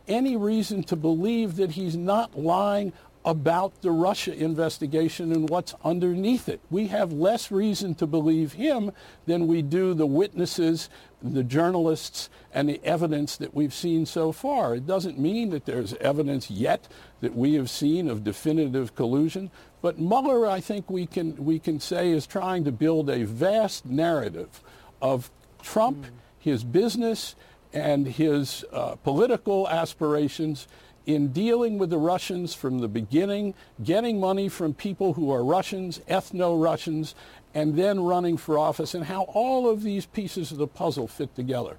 [0.07, 2.93] any reason to believe that he's not lying
[3.27, 6.61] about the Russia investigation and what's underneath it.
[6.69, 8.93] We have less reason to believe him
[9.25, 10.89] than we do the witnesses,
[11.21, 14.75] the journalists, and the evidence that we've seen so far.
[14.75, 16.87] It doesn't mean that there's evidence yet
[17.19, 21.81] that we have seen of definitive collusion, but Mueller, I think we can, we can
[21.81, 24.63] say, is trying to build a vast narrative
[25.01, 25.29] of
[25.61, 26.11] Trump, hmm.
[26.39, 27.35] his business,
[27.77, 30.67] and his uh, political aspirations
[31.05, 35.99] in dealing with the Russians from the beginning, getting money from people who are Russians,
[36.09, 37.15] ethno-Russians,
[37.53, 41.33] and then running for office, and how all of these pieces of the puzzle fit
[41.35, 41.77] together.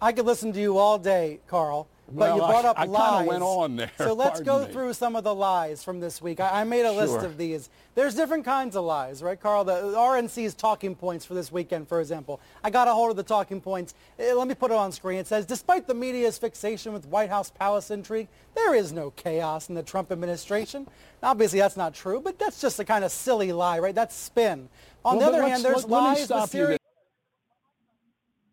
[0.00, 1.88] I could listen to you all day, Carl.
[2.08, 3.26] But Well, you brought I- up I kinda lies.
[3.26, 4.72] went on there, So let's pardon go me.
[4.72, 6.38] through some of the lies from this week.
[6.38, 7.68] I, I made a list of these.
[7.96, 9.64] There's different kinds of lies, right, Carl?
[9.64, 12.40] The RNC's talking points for this weekend, for example.
[12.62, 13.94] I got a hold of the talking points.
[14.20, 15.18] Eh, Let me put it on screen.
[15.18, 19.68] It says, despite the media's fixation with White House palace intrigue, there is no chaos
[19.68, 20.86] in the Trump administration.
[21.22, 23.94] Now, Obviously, that's not true, but that's just a kind of silly lie, right?
[23.94, 24.68] That's spin.
[25.04, 26.24] On Well, the other hand, there's let- let me lies.
[26.24, 26.78] stop the you Syria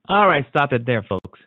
[0.10, 1.40] All right, stop it there, folks.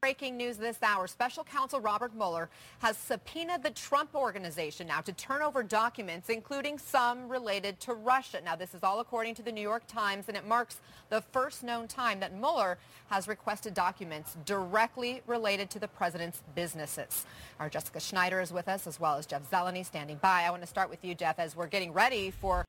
[0.00, 1.08] Breaking news this hour.
[1.08, 6.78] Special counsel Robert Mueller has subpoenaed the Trump organization now to turn over documents, including
[6.78, 8.40] some related to Russia.
[8.44, 10.76] Now, this is all according to the New York Times, and it marks
[11.08, 12.78] the first known time that Mueller
[13.10, 17.26] has requested documents directly related to the president's businesses.
[17.58, 20.44] Our Jessica Schneider is with us, as well as Jeff Zeleny standing by.
[20.44, 22.64] I want to start with you, Jeff, as we're getting ready for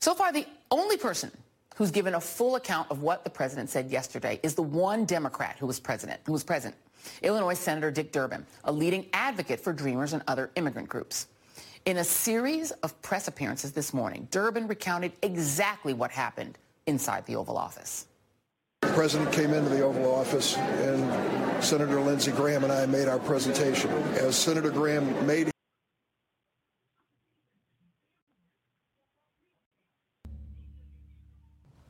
[0.00, 1.30] So far, the only person
[1.74, 5.56] who's given a full account of what the president said yesterday is the one Democrat
[5.58, 6.74] who was president, who was present,
[7.22, 11.26] Illinois Senator Dick Durbin, a leading advocate for Dreamers and other immigrant groups.
[11.84, 16.56] In a series of press appearances this morning, Durbin recounted exactly what happened
[16.86, 18.06] inside the Oval Office.
[18.80, 23.18] The president came into the Oval Office, and Senator Lindsey Graham and I made our
[23.18, 23.90] presentation.
[24.14, 25.53] As Senator Graham made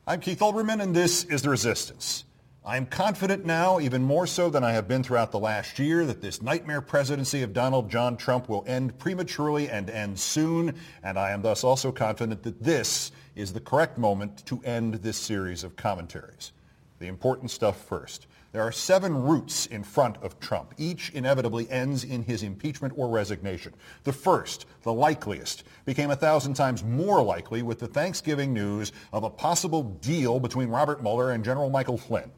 [0.07, 2.25] I'm Keith Olbermann, and this is The Resistance.
[2.63, 6.21] I'm confident now, even more so than I have been throughout the last year, that
[6.21, 11.31] this nightmare presidency of Donald John Trump will end prematurely and end soon, and I
[11.31, 15.75] am thus also confident that this is the correct moment to end this series of
[15.75, 16.51] commentaries.
[16.99, 18.27] The important stuff first.
[18.55, 20.75] There are seven routes in front of Trump.
[20.77, 23.73] Each inevitably ends in his impeachment or resignation.
[24.05, 29.25] The first, the likeliest, became a thousand times more likely with the Thanksgiving news of
[29.25, 32.31] a possible deal between Robert Mueller and General Michael Flynn.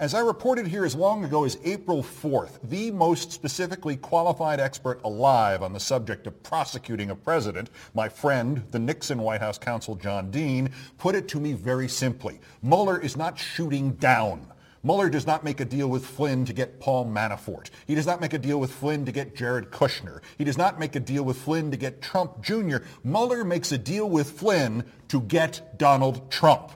[0.00, 5.02] As I reported here as long ago as April 4th, the most specifically qualified expert
[5.04, 9.96] alive on the subject of prosecuting a president, my friend, the Nixon White House counsel
[9.96, 12.40] John Dean, put it to me very simply.
[12.62, 14.46] Mueller is not shooting down.
[14.84, 17.70] Mueller does not make a deal with Flynn to get Paul Manafort.
[17.86, 20.20] He does not make a deal with Flynn to get Jared Kushner.
[20.36, 22.78] He does not make a deal with Flynn to get Trump Jr.
[23.04, 26.72] Mueller makes a deal with Flynn to get Donald Trump.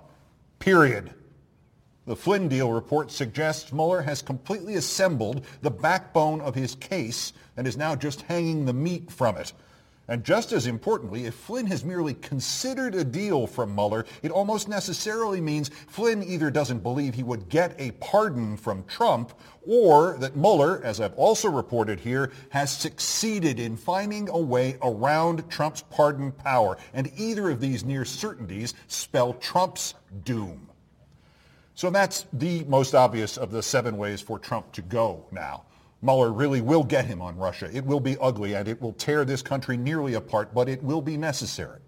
[0.61, 1.13] Period.
[2.07, 7.67] The Flynn deal report suggests Mueller has completely assembled the backbone of his case and
[7.67, 9.53] is now just hanging the meat from it.
[10.09, 14.69] And just as importantly, if Flynn has merely considered a deal from Mueller, it almost
[14.69, 19.33] necessarily means Flynn either doesn't believe he would get a pardon from Trump
[19.67, 25.51] or that Mueller, as I've also reported here, has succeeded in finding a way around
[25.51, 26.79] Trump's pardon power.
[26.95, 30.69] And either of these near certainties spell Trump's doom.
[31.75, 35.66] So that's the most obvious of the seven ways for Trump to go now.
[36.03, 37.71] Mueller really will get him on Russia.
[37.73, 41.01] It will be ugly and it will tear this country nearly apart, but it will
[41.01, 41.81] be necessary.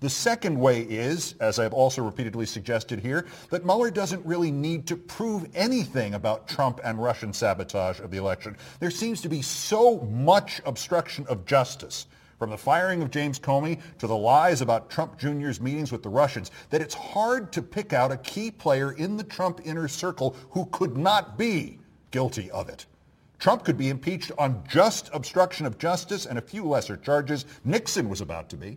[0.00, 4.86] The second way is, as I've also repeatedly suggested here, that Mueller doesn't really need
[4.86, 8.56] to prove anything about Trump and Russian sabotage of the election.
[8.78, 12.06] There seems to be so much obstruction of justice
[12.38, 16.08] from the firing of James Comey to the lies about Trump Jr.'s meetings with the
[16.08, 20.34] Russians, that it's hard to pick out a key player in the Trump inner circle
[20.48, 21.78] who could not be
[22.10, 22.86] guilty of it.
[23.40, 27.46] Trump could be impeached on just obstruction of justice and a few lesser charges.
[27.64, 28.76] Nixon was about to be.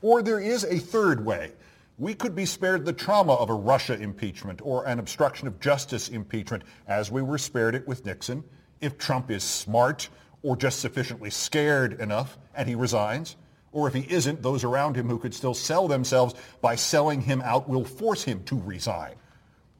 [0.00, 1.52] Or there is a third way.
[1.98, 6.08] We could be spared the trauma of a Russia impeachment or an obstruction of justice
[6.08, 8.44] impeachment as we were spared it with Nixon
[8.80, 10.08] if Trump is smart
[10.42, 13.36] or just sufficiently scared enough and he resigns.
[13.72, 17.42] Or if he isn't, those around him who could still sell themselves by selling him
[17.42, 19.16] out will force him to resign.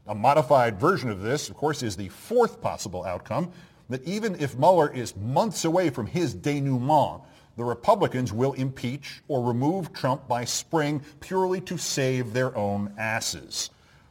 [0.06, 3.52] A modified version of this, of course, is the fourth possible outcome,
[3.90, 7.22] that even if Mueller is months away from his denouement,
[7.56, 13.68] the Republicans will impeach or remove Trump by spring purely to save their own asses.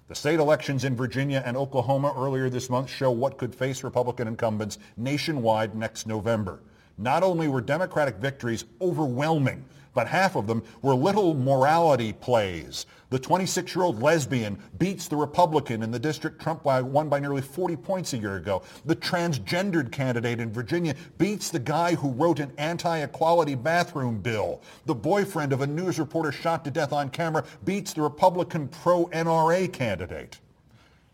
[0.09, 4.27] The state elections in Virginia and Oklahoma earlier this month show what could face Republican
[4.27, 6.59] incumbents nationwide next November.
[6.97, 9.63] Not only were Democratic victories overwhelming,
[9.93, 12.85] but half of them were little morality plays.
[13.11, 18.13] The 26-year-old lesbian beats the Republican in the district Trump won by nearly 40 points
[18.13, 18.61] a year ago.
[18.85, 24.61] The transgendered candidate in Virginia beats the guy who wrote an anti-equality bathroom bill.
[24.85, 29.73] The boyfriend of a news reporter shot to death on camera beats the Republican pro-NRA
[29.73, 30.39] candidate.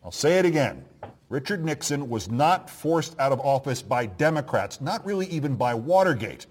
[0.03, 0.83] I'll say it again.
[1.29, 6.45] Richard Nixon was not forced out of office by Democrats, not really even by Watergate.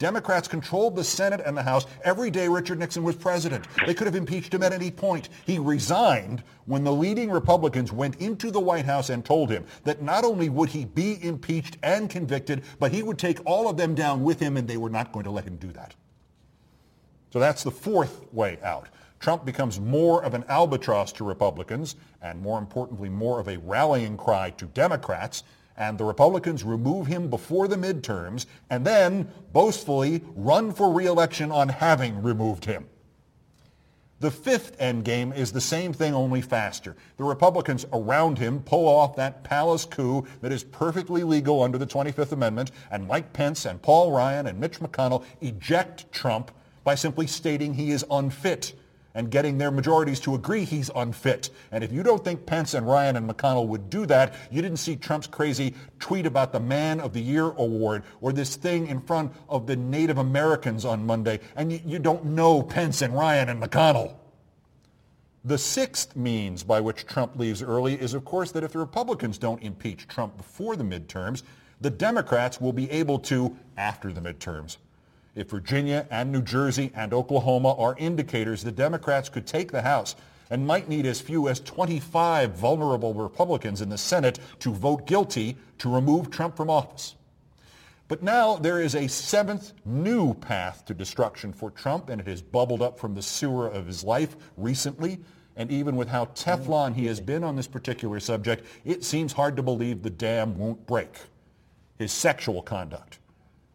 [0.00, 3.66] Democrats controlled the Senate and the House every day Richard Nixon was president.
[3.86, 5.28] They could have impeached him at any point.
[5.44, 10.00] He resigned when the leading Republicans went into the White House and told him that
[10.00, 13.94] not only would he be impeached and convicted, but he would take all of them
[13.94, 15.94] down with him and they were not going to let him do that.
[17.30, 18.88] So that's the fourth way out.
[19.18, 24.16] Trump becomes more of an albatross to Republicans and more importantly, more of a rallying
[24.16, 25.44] cry to Democrats
[25.80, 31.70] and the Republicans remove him before the midterms and then boastfully run for reelection on
[31.70, 32.86] having removed him.
[34.20, 36.94] The fifth endgame is the same thing, only faster.
[37.16, 41.86] The Republicans around him pull off that palace coup that is perfectly legal under the
[41.86, 46.50] 25th Amendment, and Mike Pence and Paul Ryan and Mitch McConnell eject Trump
[46.84, 48.74] by simply stating he is unfit
[49.14, 51.50] and getting their majorities to agree he's unfit.
[51.72, 54.78] And if you don't think Pence and Ryan and McConnell would do that, you didn't
[54.78, 59.00] see Trump's crazy tweet about the Man of the Year award or this thing in
[59.00, 63.48] front of the Native Americans on Monday, and you, you don't know Pence and Ryan
[63.48, 64.14] and McConnell.
[65.44, 69.38] The sixth means by which Trump leaves early is, of course, that if the Republicans
[69.38, 71.42] don't impeach Trump before the midterms,
[71.80, 74.76] the Democrats will be able to after the midterms.
[75.34, 80.16] If Virginia and New Jersey and Oklahoma are indicators, the Democrats could take the House
[80.50, 85.56] and might need as few as 25 vulnerable Republicans in the Senate to vote guilty
[85.78, 87.14] to remove Trump from office.
[88.08, 92.42] But now there is a seventh new path to destruction for Trump, and it has
[92.42, 95.20] bubbled up from the sewer of his life recently.
[95.54, 99.54] And even with how Teflon he has been on this particular subject, it seems hard
[99.56, 101.20] to believe the dam won't break.
[101.98, 103.19] His sexual conduct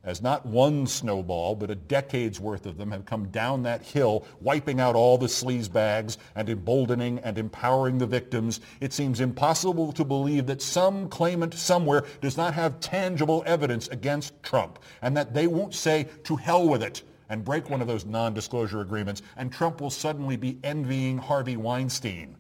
[0.06, 4.26] as not one snowball, but a decade's worth of them have come down that hill,
[4.40, 9.92] wiping out all the sleaze bags and emboldening and empowering the victims, it seems impossible
[9.92, 15.34] to believe that some claimant somewhere does not have tangible evidence against Trump and that
[15.34, 19.52] they won't say, to hell with it, and break one of those non-disclosure agreements, and
[19.52, 22.36] Trump will suddenly be envying Harvey Weinstein.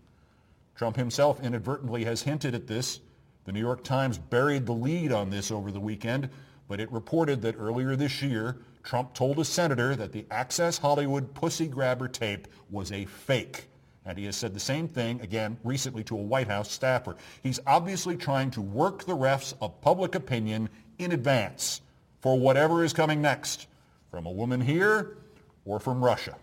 [0.76, 2.99] Trump himself inadvertently has hinted at this.
[3.45, 6.30] The New York Times buried the lead on this over the weekend,
[6.68, 11.34] but it reported that earlier this year, Trump told a senator that the Access Hollywood
[11.34, 13.68] pussy grabber tape was a fake.
[14.05, 17.16] And he has said the same thing, again, recently to a White House staffer.
[17.41, 21.82] He's obviously trying to work the refs of public opinion in advance
[22.22, 23.68] for whatever is coming next,
[24.11, 25.18] from a woman here
[25.66, 26.36] or from Russia.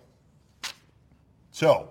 [1.52, 1.88] So,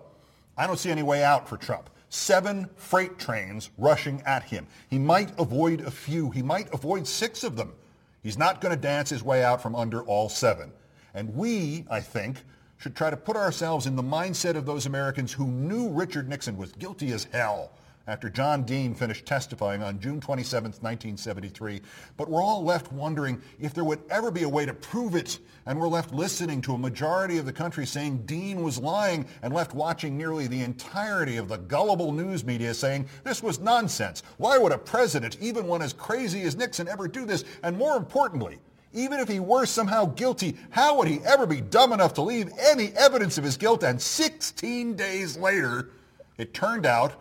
[0.57, 1.89] I don't see any way out for Trump.
[2.09, 4.67] Seven freight trains rushing at him.
[4.89, 6.29] He might avoid a few.
[6.29, 7.73] He might avoid six of them.
[8.22, 10.72] He's not going to dance his way out from under all seven.
[11.13, 12.38] And we, I think,
[12.78, 16.57] should try to put ourselves in the mindset of those Americans who knew Richard Nixon
[16.57, 17.72] was guilty as hell
[18.07, 21.81] after John Dean finished testifying on June 27, 1973.
[22.17, 25.39] But we're all left wondering if there would ever be a way to prove it.
[25.65, 29.53] And we're left listening to a majority of the country saying Dean was lying and
[29.53, 34.23] left watching nearly the entirety of the gullible news media saying this was nonsense.
[34.37, 37.45] Why would a president, even one as crazy as Nixon, ever do this?
[37.63, 38.59] And more importantly,
[38.93, 42.51] even if he were somehow guilty, how would he ever be dumb enough to leave
[42.59, 43.83] any evidence of his guilt?
[43.83, 45.91] And 16 days later,
[46.37, 47.13] it turned out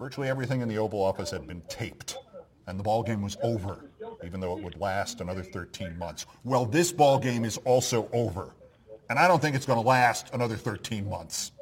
[0.00, 2.16] virtually everything in the Oval Office had been taped,
[2.66, 3.84] and the ball game was over,
[4.24, 6.24] even though it would last another 13 months.
[6.42, 8.54] Well, this ball game is also over,
[9.10, 11.52] and I don't think it's going to last another 13 months.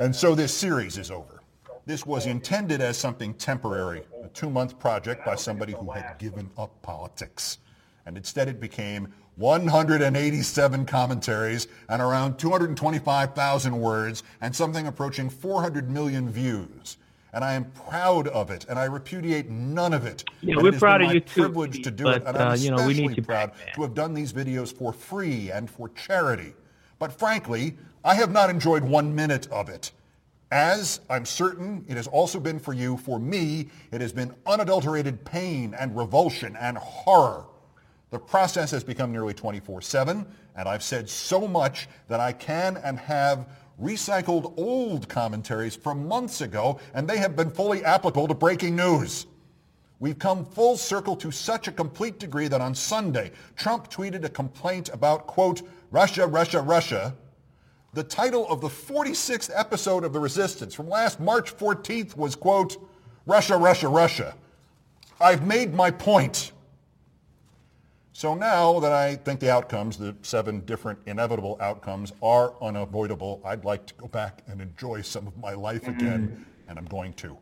[0.00, 1.42] And so this series is over.
[1.86, 6.82] This was intended as something temporary, a two-month project by somebody who had given up
[6.82, 7.58] politics
[8.06, 16.28] and instead it became 187 commentaries and around 225,000 words and something approaching 400 million
[16.30, 16.96] views.
[17.32, 20.24] And I am proud of it, and I repudiate none of it.
[20.40, 22.54] Yeah, we're it proud of you too, privilege to do but, it, and I'm uh,
[22.54, 25.50] you know, we especially need you proud back, to have done these videos for free
[25.50, 26.54] and for charity.
[26.98, 29.92] But frankly, I have not enjoyed one minute of it.
[30.50, 35.22] As I'm certain it has also been for you, for me, it has been unadulterated
[35.24, 37.44] pain and revulsion and horror.
[38.16, 40.24] The process has become nearly 24-7,
[40.56, 43.46] and I've said so much that I can and have
[43.78, 49.26] recycled old commentaries from months ago, and they have been fully applicable to breaking news.
[50.00, 54.30] We've come full circle to such a complete degree that on Sunday, Trump tweeted a
[54.30, 55.60] complaint about, quote,
[55.90, 57.14] Russia, Russia, Russia.
[57.92, 62.78] The title of the 46th episode of The Resistance from last March 14th was, quote,
[63.26, 64.34] Russia, Russia, Russia.
[65.20, 66.52] I've made my point.
[68.16, 73.66] So now that I think the outcomes, the seven different inevitable outcomes, are unavoidable, I'd
[73.66, 76.00] like to go back and enjoy some of my life mm-hmm.
[76.00, 77.36] again, and I'm going to.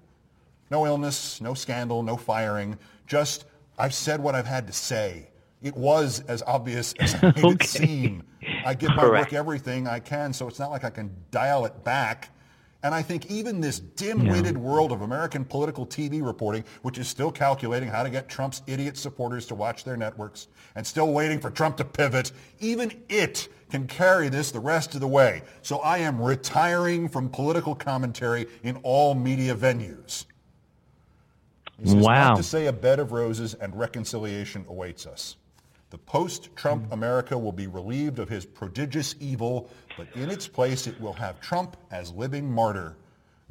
[0.73, 3.45] No illness, no scandal, no firing, just
[3.79, 5.29] I've said what I've had to say.
[5.63, 7.67] It was as obvious as I made it Okay.
[7.67, 8.25] seem.
[8.65, 9.27] I give my Correct.
[9.27, 12.31] work everything I can, so it's not like I can dial it back.
[12.85, 17.33] And I think even this dim-witted world of American political TV reporting, which is still
[17.33, 21.51] calculating how to get Trump's idiot supporters to watch their networks and still waiting for
[21.51, 22.31] Trump to pivot,
[22.61, 25.43] even it can carry this the rest of the way.
[25.63, 30.27] So I am retiring from political commentary in all media venues.
[31.79, 32.29] This is Wow.
[32.29, 35.37] not to say a bed of roses and reconciliation awaits us.
[35.95, 36.93] The post-Trump mm.
[36.93, 41.41] America will be relieved of his prodigious evil, but in its place it will have
[41.41, 42.97] Trump as living martyr.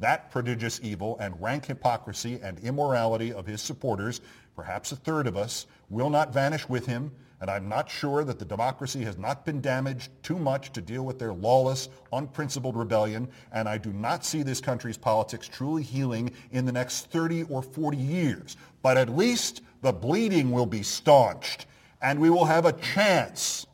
[0.00, 4.20] That prodigious evil and rank hypocrisy and immorality of his supporters,
[4.56, 8.38] perhaps a third of us, will not vanish with him, and I'm not sure that
[8.38, 13.28] the democracy has not been damaged too much to deal with their lawless, unprincipled rebellion,
[13.52, 17.62] and I do not see this country's politics truly healing in the next 30 or
[17.62, 18.56] 40 years.
[18.82, 21.66] But at least the bleeding will be staunched,
[22.00, 23.66] and we will have a chance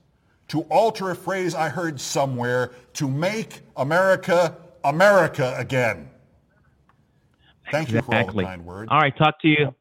[0.51, 6.11] to alter a phrase I heard somewhere to make America America again.
[7.71, 8.89] Thank you for all the kind words.
[8.91, 9.75] All right, talk to you.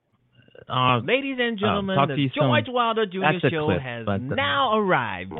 [0.68, 2.44] Uh, Ladies and gentlemen, talk to the you soon.
[2.44, 3.20] George Wilder Jr.
[3.22, 5.34] That's Show clip, has but, uh, now arrived.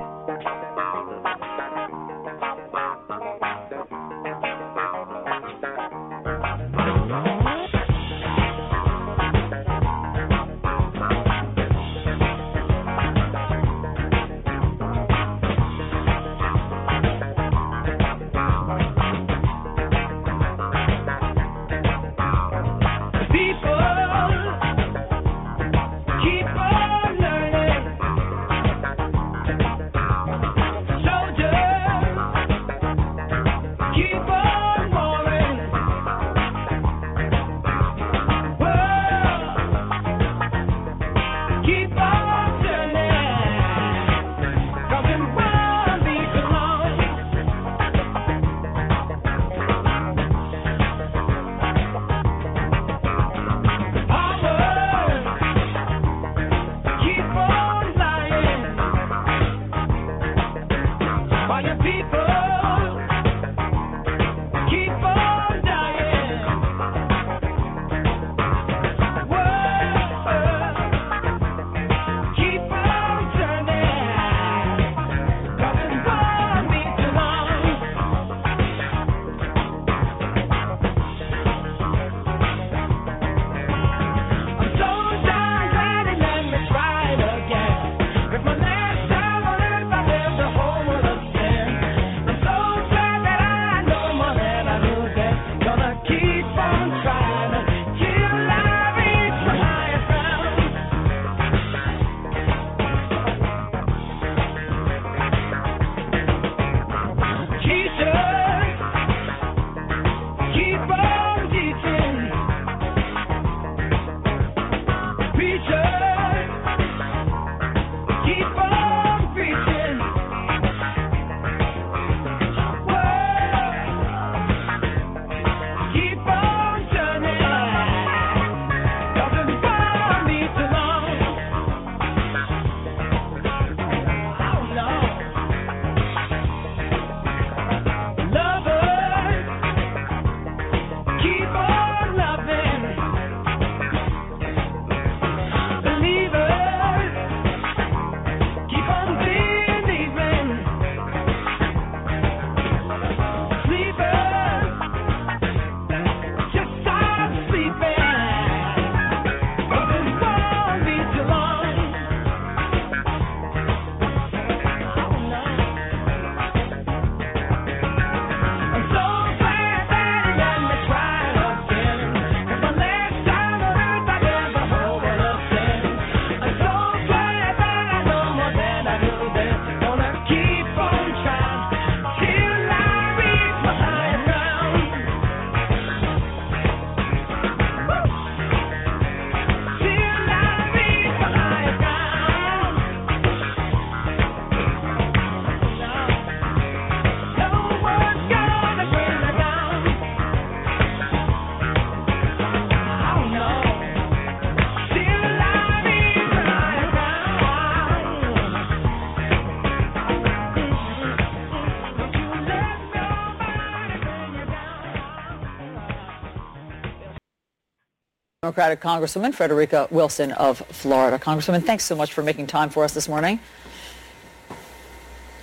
[218.50, 221.20] Democratic Congresswoman Frederica Wilson of Florida.
[221.20, 223.40] Congresswoman, thanks so much for making time for us this morning.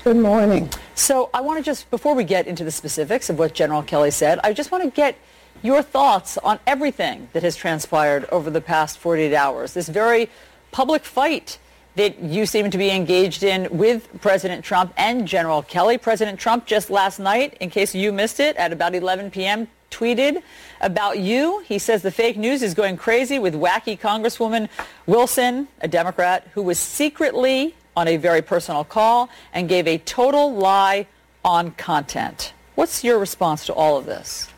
[0.02, 0.68] Good morning.
[0.96, 4.10] So I want to just, before we get into the specifics of what General Kelly
[4.10, 5.16] said, I just want to get
[5.62, 9.72] your thoughts on everything that has transpired over the past 48 hours.
[9.72, 10.28] This very
[10.72, 11.60] public fight
[11.94, 15.96] that you seem to be engaged in with President Trump and General Kelly.
[15.96, 20.42] President Trump just last night, in case you missed it, at about 11 p.m., tweeted
[20.80, 21.60] about you.
[21.60, 24.68] He says the fake news is going crazy with wacky Congresswoman
[25.06, 30.54] Wilson, a Democrat, who was secretly on a very personal call and gave a total
[30.54, 31.06] lie
[31.44, 32.52] on content.
[32.74, 34.48] What's your response to all of this?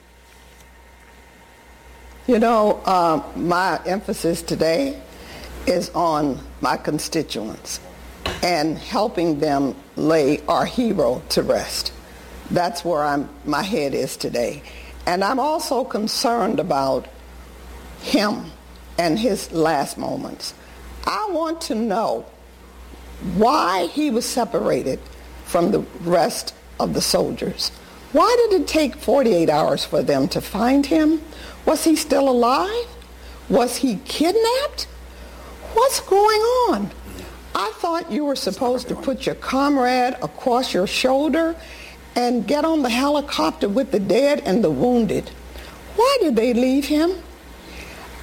[2.27, 5.01] You know, uh, my emphasis today
[5.67, 7.81] is on my constituents
[8.43, 11.93] and helping them lay our hero to rest.
[12.51, 14.63] That's where I'm, my head is today.
[15.09, 17.09] And I'm also concerned about
[18.03, 18.53] him
[18.99, 20.53] and his last moments.
[21.07, 22.27] I want to know
[23.37, 25.01] why he was separated
[25.47, 27.71] from the rest of the soldiers.
[28.13, 31.23] Why did it take 48 hours for them to find him?
[31.65, 32.87] Was he still alive?
[33.49, 34.83] Was he kidnapped?
[35.73, 36.91] What's going on?
[37.55, 41.57] I thought you were supposed to put your comrade across your shoulder
[42.19, 45.31] and get on the helicopter with the dead and the wounded.
[45.95, 47.13] Why did they leave him?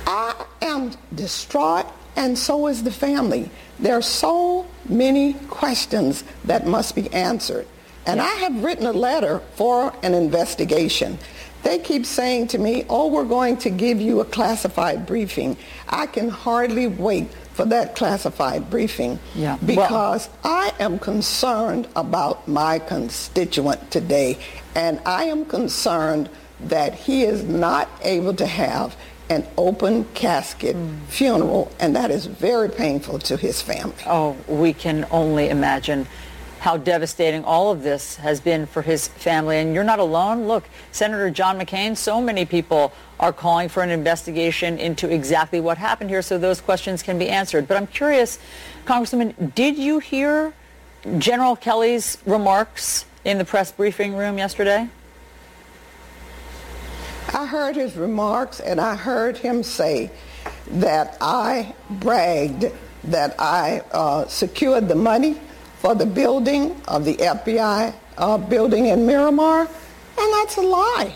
[0.05, 1.85] I am distraught
[2.17, 3.49] and so is the family.
[3.79, 7.67] There are so many questions that must be answered.
[8.05, 11.17] And I have written a letter for an investigation.
[11.63, 15.55] They keep saying to me, oh, we're going to give you a classified briefing.
[15.87, 19.57] I can hardly wait for that classified briefing yeah.
[19.65, 24.37] because well, I am concerned about my constituent today.
[24.75, 26.29] And I am concerned
[26.59, 28.97] that he is not able to have
[29.29, 30.99] an open casket mm.
[31.07, 33.95] funeral, and that is very painful to his family.
[34.05, 36.07] Oh, we can only imagine
[36.65, 39.57] how devastating all of this has been for his family.
[39.57, 40.47] And you're not alone.
[40.47, 45.77] Look, Senator John McCain, so many people are calling for an investigation into exactly what
[45.77, 47.67] happened here so those questions can be answered.
[47.67, 48.39] But I'm curious,
[48.85, 50.53] Congressman, did you hear
[51.19, 54.89] General Kelly's remarks in the press briefing room yesterday?
[57.31, 60.09] I heard his remarks and I heard him say
[60.71, 62.65] that I bragged
[63.03, 65.39] that I uh, secured the money
[65.85, 71.13] for the building of the FBI uh, building in Miramar, and that's a lie.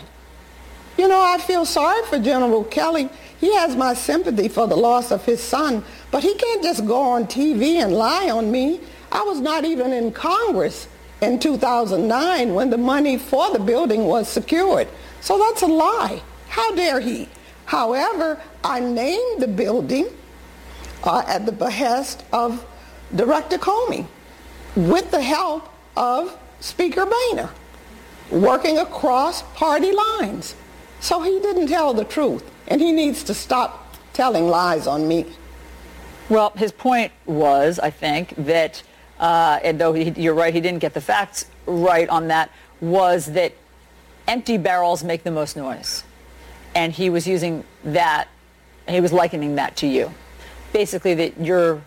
[0.96, 3.08] You know, I feel sorry for General Kelly.
[3.40, 7.00] He has my sympathy for the loss of his son, but he can't just go
[7.00, 8.78] on TV and lie on me.
[9.10, 10.86] I was not even in Congress
[11.20, 14.86] in 2009 when the money for the building was secured.
[15.20, 16.22] So that's a lie.
[16.46, 17.28] How dare he?
[17.64, 20.06] However, I named the building
[21.02, 22.64] uh, at the behest of
[23.16, 24.06] Director Comey
[24.76, 27.50] with the help of Speaker Boehner,
[28.30, 30.54] working across party lines.
[31.00, 35.26] So he didn't tell the truth, and he needs to stop telling lies on me.
[36.28, 38.82] Well, his point was, I think, that,
[39.18, 42.50] uh, and though he, you're right, he didn't get the facts right on that,
[42.80, 43.52] was that
[44.28, 46.04] empty barrels make the most noise.
[46.74, 48.28] And he was using that,
[48.86, 50.12] he was likening that to you.
[50.72, 51.82] Basically that you're,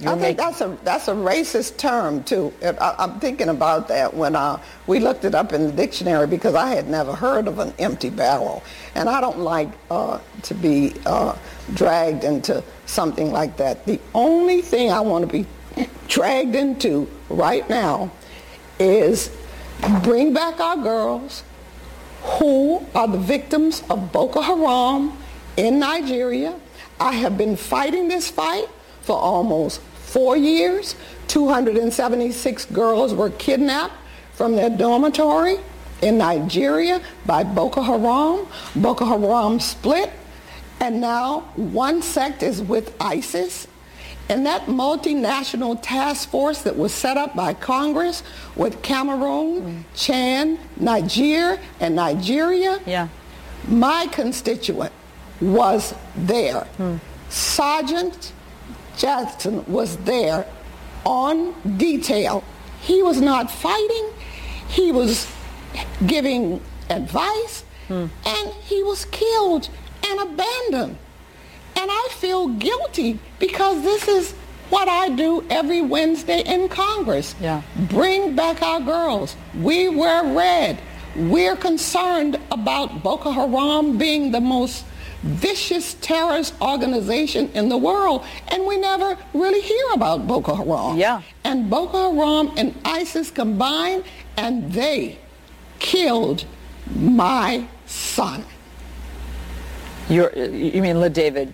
[0.00, 2.52] you're I think that's a that's a racist term too.
[2.62, 6.56] I, am thinking about that when uh, we looked it up in the dictionary because
[6.56, 8.64] I had never heard of an empty barrel,
[8.96, 11.36] and I don't like uh, to be uh,
[11.74, 13.86] dragged into something like that.
[13.86, 15.46] The only thing I want to be
[16.08, 18.10] dragged into right now
[18.80, 19.30] is
[20.02, 21.44] bring back our girls,
[22.22, 25.16] who are the victims of Boko Haram
[25.56, 26.58] in Nigeria.
[26.98, 28.68] I have been fighting this fight
[29.04, 30.96] for almost four years.
[31.28, 33.94] 276 girls were kidnapped
[34.34, 35.56] from their dormitory
[36.02, 38.46] in Nigeria by Boko Haram.
[38.76, 40.10] Boko Haram split,
[40.80, 43.68] and now one sect is with ISIS
[44.28, 48.22] and that multinational task force that was set up by Congress
[48.56, 49.84] with Cameroon, mm.
[49.94, 53.08] Chad, Niger, and Nigeria, yeah.
[53.68, 54.92] my constituent
[55.40, 56.66] was there.
[56.78, 57.00] Mm.
[57.28, 58.32] Sergeant
[58.96, 60.46] Jackson was there
[61.04, 62.44] on detail.
[62.80, 64.10] He was not fighting.
[64.68, 65.30] He was
[66.06, 68.08] giving advice, mm.
[68.26, 69.68] and he was killed
[70.06, 70.98] and abandoned.
[71.76, 74.32] And I feel guilty because this is
[74.70, 77.34] what I do every Wednesday in Congress.
[77.40, 77.62] Yeah.
[77.88, 79.36] Bring back our girls.
[79.60, 80.80] We wear red.
[81.16, 84.84] We're concerned about Boko Haram being the most
[85.24, 90.98] vicious terrorist organization in the world, and we never really hear about Boko Haram.
[90.98, 91.22] Yeah.
[91.44, 94.04] And Boko Haram and ISIS combined,
[94.36, 95.18] and they
[95.78, 96.44] killed
[96.94, 98.44] my son.
[100.08, 101.52] You're, you mean LaDavid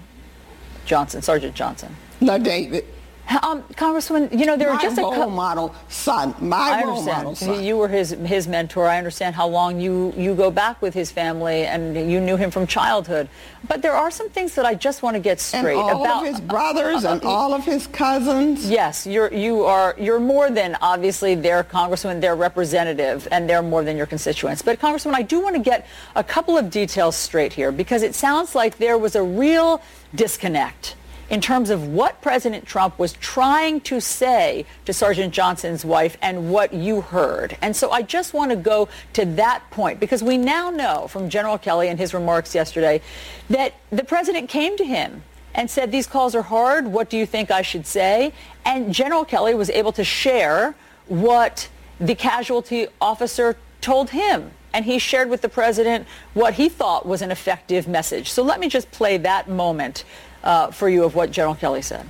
[0.84, 1.94] Johnson, Sergeant Johnson?
[2.20, 2.84] LaDavid.
[3.30, 5.30] Um, Congresswoman, you know there my are just a role couple.
[5.30, 6.34] model son.
[6.40, 7.62] My I role model son.
[7.62, 8.86] You were his his mentor.
[8.86, 12.50] I understand how long you you go back with his family, and you knew him
[12.50, 13.28] from childhood.
[13.68, 16.26] But there are some things that I just want to get and straight all about
[16.26, 18.68] of his brothers and all of his cousins.
[18.68, 23.84] Yes, you're you are you're more than obviously their congressman, their representative, and they're more
[23.84, 24.60] than your constituents.
[24.60, 28.16] But Congressman, I do want to get a couple of details straight here because it
[28.16, 29.80] sounds like there was a real
[30.16, 30.96] disconnect
[31.30, 36.50] in terms of what President Trump was trying to say to Sergeant Johnson's wife and
[36.50, 37.56] what you heard.
[37.62, 41.30] And so I just want to go to that point because we now know from
[41.30, 43.00] General Kelly and his remarks yesterday
[43.48, 45.22] that the president came to him
[45.54, 46.86] and said, these calls are hard.
[46.86, 48.32] What do you think I should say?
[48.64, 50.74] And General Kelly was able to share
[51.06, 51.68] what
[52.00, 54.50] the casualty officer told him.
[54.72, 58.30] And he shared with the president what he thought was an effective message.
[58.30, 60.04] So let me just play that moment
[60.42, 62.06] uh, for you of what General Kelly said.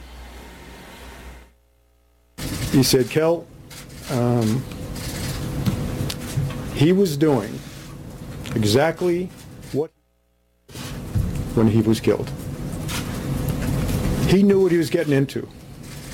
[2.71, 3.47] He said, Kel,
[4.11, 4.63] um,
[6.75, 7.59] he was doing
[8.55, 9.27] exactly
[9.73, 9.91] what
[11.55, 12.31] when he was killed.
[14.29, 15.49] He knew what he was getting into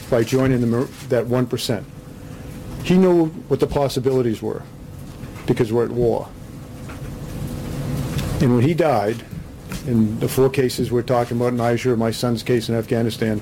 [0.08, 1.84] by joining the, that 1%.
[2.82, 4.62] He knew what the possibilities were
[5.46, 6.28] because we're at war.
[8.40, 9.24] And when he died,
[9.86, 13.40] in the four cases we're talking about, in Niger, my son's case in Afghanistan,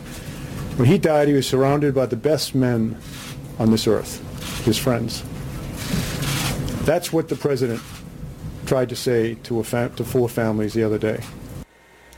[0.76, 2.99] when he died, he was surrounded by the best men
[3.59, 4.20] on this earth,
[4.64, 5.22] his friends.
[6.84, 7.80] That's what the president
[8.66, 11.20] tried to say to, to four families the other day.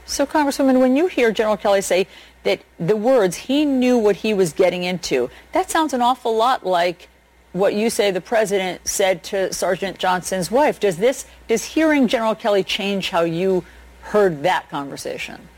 [0.07, 2.07] So, Congresswoman, when you hear General Kelly say
[2.45, 6.65] that the words, he knew what he was getting into, that sounds an awful lot
[6.65, 7.09] like
[7.53, 10.79] what you say the president said to Sergeant Johnson's wife.
[10.79, 13.65] Does this, does hearing General Kelly change how you
[14.07, 15.49] heard that conversation?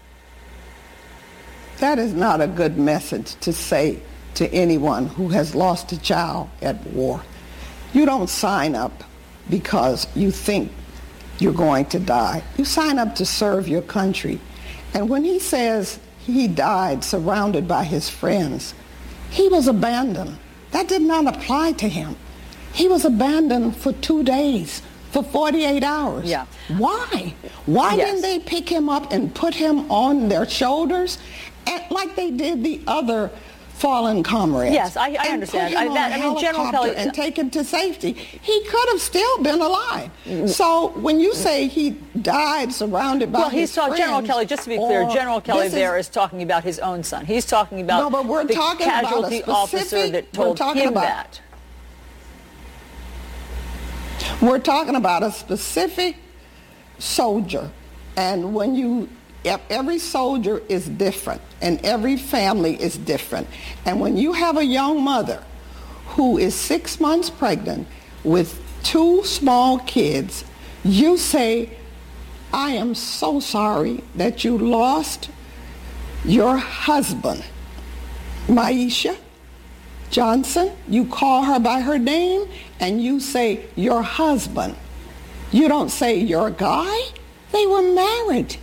[1.79, 4.03] That is not a good message to say
[4.35, 7.23] to anyone who has lost a child at war.
[7.93, 9.05] You don't sign up
[9.49, 10.73] because you think
[11.39, 12.43] you're going to die.
[12.57, 14.41] You sign up to serve your country.
[14.95, 18.75] And when he says he died surrounded by his friends,
[19.31, 20.39] he was abandoned.
[20.73, 22.17] That did not apply to him.
[22.73, 26.29] He was abandoned for two days, for 48 hours.
[26.29, 26.47] Yeah.
[26.77, 27.35] Why?
[27.67, 28.07] Why Yes.
[28.09, 31.19] didn't they pick him up and put him on their shoulders
[31.67, 33.31] and, like they did the other
[33.75, 34.75] fallen comrades?
[34.75, 35.73] Yes, I- I and understand.
[35.75, 38.13] Put him I- that- on a I mean, General Kelly- and take him to safety.
[38.43, 40.11] He could have still been alive.
[40.27, 40.47] Mm-hmm.
[40.49, 41.91] So when you say he
[42.21, 45.97] died surrounded by Well, he's talking, General Kelly, just to be clear, General Kelly there
[45.97, 47.25] is talking about his own son.
[47.25, 50.45] He's talking about No, but we're the talking about a casualty officer specific- that we're
[50.47, 51.41] told talking him about- that.
[54.41, 56.17] We're talking about a specific
[56.99, 57.71] soldier.
[58.17, 59.09] And when you,
[59.45, 63.47] every soldier is different and every family is different.
[63.85, 65.43] And when you have a young mother
[66.09, 67.87] who is six months pregnant
[68.25, 70.45] with two small kids,
[70.85, 71.77] you say,
[72.53, 75.31] I am so sorry that you lost
[76.25, 77.45] your husband,
[78.47, 79.17] Myeshia.
[80.11, 82.49] Johnson, you call her by her name
[82.81, 84.77] and you say your husband.
[85.53, 86.99] You don't say your guy.
[87.53, 88.57] They were married.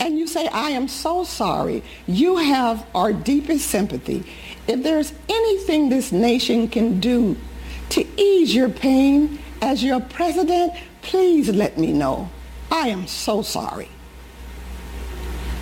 [0.00, 1.82] And you say, I am so sorry.
[2.06, 4.24] You have our deepest sympathy.
[4.66, 7.36] If there's anything this nation can do
[7.90, 10.72] to ease your pain as your president,
[11.02, 12.28] please let me know.
[12.70, 13.88] I am so sorry.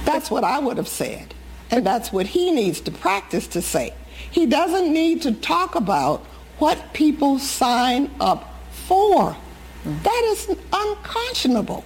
[0.05, 1.35] That's what I would have said.
[1.71, 3.95] And that's what he needs to practice to say.
[4.33, 6.21] He doesn't need to talk about
[6.59, 9.37] what people sign up for.
[9.85, 11.85] That is unconscionable.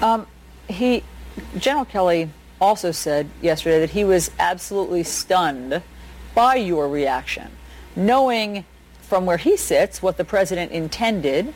[0.00, 0.26] Um,
[0.68, 1.02] he,
[1.58, 5.82] General Kelly also said yesterday that he was absolutely stunned
[6.34, 7.50] by your reaction,
[7.96, 8.64] knowing
[9.00, 11.52] from where he sits what the president intended,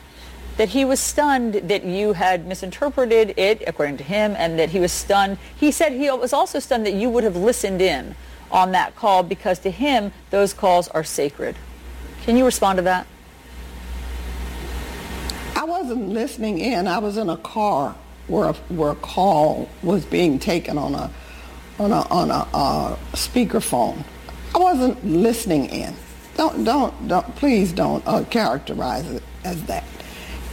[0.57, 4.79] that he was stunned that you had misinterpreted it, according to him, and that he
[4.79, 5.37] was stunned.
[5.55, 8.15] He said he was also stunned that you would have listened in
[8.51, 11.55] on that call because to him, those calls are sacred.
[12.23, 13.07] Can you respond to that?
[15.55, 16.87] I wasn't listening in.
[16.87, 17.95] I was in a car
[18.27, 21.11] where a, where a call was being taken on a
[21.79, 24.03] on a on a uh, speakerphone.
[24.53, 25.93] I wasn't listening in.
[26.35, 29.83] Don't don't don't please don't uh, characterize it as that.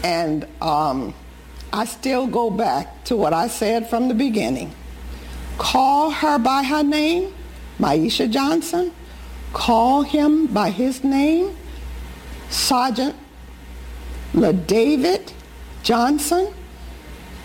[0.02, 1.14] And um,
[1.72, 4.72] I still go back to what I said from the beginning.
[5.58, 7.32] Call her by her name,
[7.78, 8.92] Myeshia Johnson.
[9.52, 11.56] Call him by his name,
[12.50, 13.14] Sergeant
[14.32, 15.32] LaDavid
[15.82, 16.52] Johnson.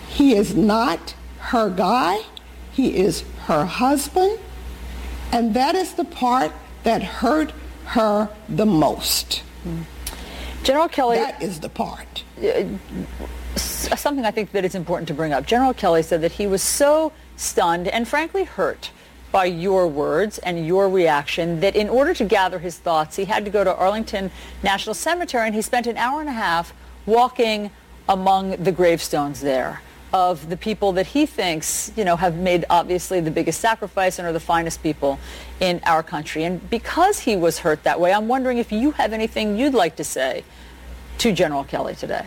[0.08, 2.22] He is not her guy.
[2.72, 4.38] He is her husband.
[5.32, 6.52] And that is the part
[6.82, 7.52] that hurt
[7.86, 9.42] her the most.
[10.64, 11.18] General Kelly.
[11.18, 12.24] That is the part.
[12.42, 12.64] Uh,
[13.56, 15.46] something I think that is important to bring up.
[15.46, 18.90] General Kelly said that he was so stunned and frankly hurt
[19.32, 23.44] by your words and your reaction that in order to gather his thoughts, he had
[23.44, 24.30] to go to Arlington
[24.62, 26.72] National Cemetery and he spent an hour and a half
[27.06, 27.70] walking
[28.08, 29.80] among the gravestones there
[30.12, 34.26] of the people that he thinks, you know, have made obviously the biggest sacrifice and
[34.26, 35.18] are the finest people
[35.60, 36.44] in our country.
[36.44, 39.96] And because he was hurt that way, I'm wondering if you have anything you'd like
[39.96, 40.42] to say
[41.18, 42.26] to General Kelly today.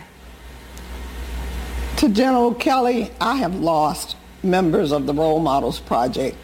[1.98, 6.36] To General Kelly, I have lost members of the Role Models Project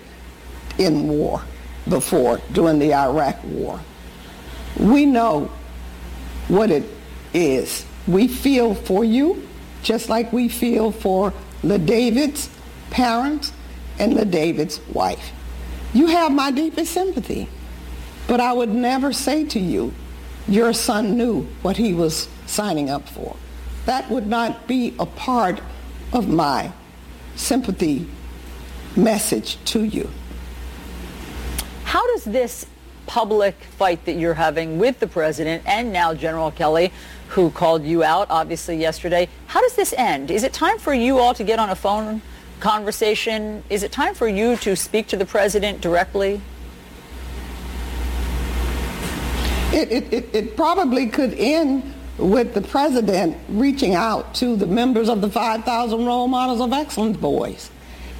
[0.81, 1.43] in war
[1.89, 3.81] before, during the Iraq War.
[4.79, 5.51] We know
[6.49, 6.85] what it
[7.33, 7.85] is.
[8.09, 9.47] We feel for you
[9.83, 12.51] just like we feel for LaDavid's
[12.91, 13.53] parents
[13.99, 15.33] and LaDavid's wife.
[15.93, 17.49] You have my deepest sympathy.
[18.27, 19.93] But I would never say to you,
[20.47, 23.37] your son knew what he was signing up for.
[23.87, 25.61] That would not be a part
[26.13, 26.73] of my
[27.37, 28.07] sympathy
[28.97, 30.11] message to you.
[31.91, 32.67] How does this
[33.09, 36.93] public fight that you're having with the president and now General Kelly
[37.31, 39.29] who called you out, obviously, yesterday.
[39.49, 40.31] How does this end?
[40.31, 42.23] Is it time for you all to get on a phone
[42.61, 43.65] conversation?
[43.71, 46.41] Is it time for you to speak to the president directly?
[49.73, 55.09] It, it, it, it probably could end with the president reaching out to the members
[55.09, 57.69] of the 5,000 Role Models of Excellence boys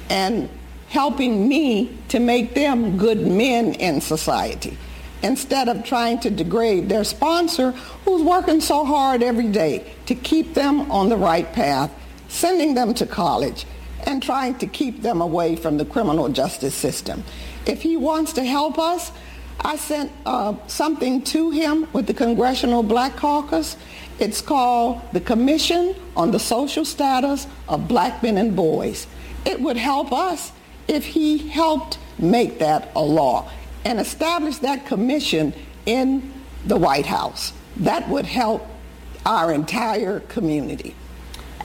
[0.09, 0.49] and
[0.91, 4.77] helping me to make them good men in society
[5.23, 7.71] instead of trying to degrade their sponsor
[8.03, 11.89] who's working so hard every day to keep them on the right path,
[12.27, 13.65] sending them to college,
[14.05, 17.23] and trying to keep them away from the criminal justice system.
[17.65, 19.13] If he wants to help us,
[19.61, 23.77] I sent uh, something to him with the Congressional Black Caucus.
[24.19, 29.07] It's called the Commission on the Social Status of Black Men and Boys.
[29.45, 30.51] It would help us
[30.91, 33.49] if he helped make that a law
[33.85, 35.53] and establish that commission
[35.85, 36.33] in
[36.65, 37.53] the White House.
[37.77, 38.67] That would help
[39.25, 40.95] our entire community.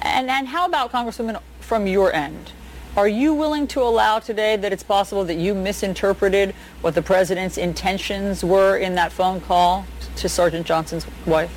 [0.00, 2.52] And, and how about, Congresswoman, from your end?
[2.96, 7.58] Are you willing to allow today that it's possible that you misinterpreted what the president's
[7.58, 9.84] intentions were in that phone call
[10.16, 11.50] to Sergeant Johnson's wife?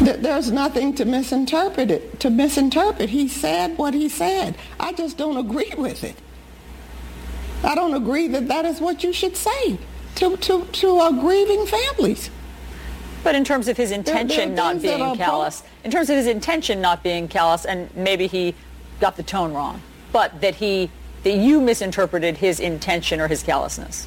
[0.00, 2.20] There's nothing to misinterpret it.
[2.20, 4.56] To misinterpret, he said what he said.
[4.78, 6.16] I just don't agree with it.
[7.64, 9.78] I don't agree that that is what you should say
[10.16, 12.30] to, to, to uh, grieving families.
[13.24, 16.28] But in terms of his intention there, there not being callous, in terms of his
[16.28, 18.54] intention not being callous, and maybe he
[19.00, 19.82] got the tone wrong,
[20.12, 20.90] but that he,
[21.24, 24.06] that you misinterpreted his intention or his callousness.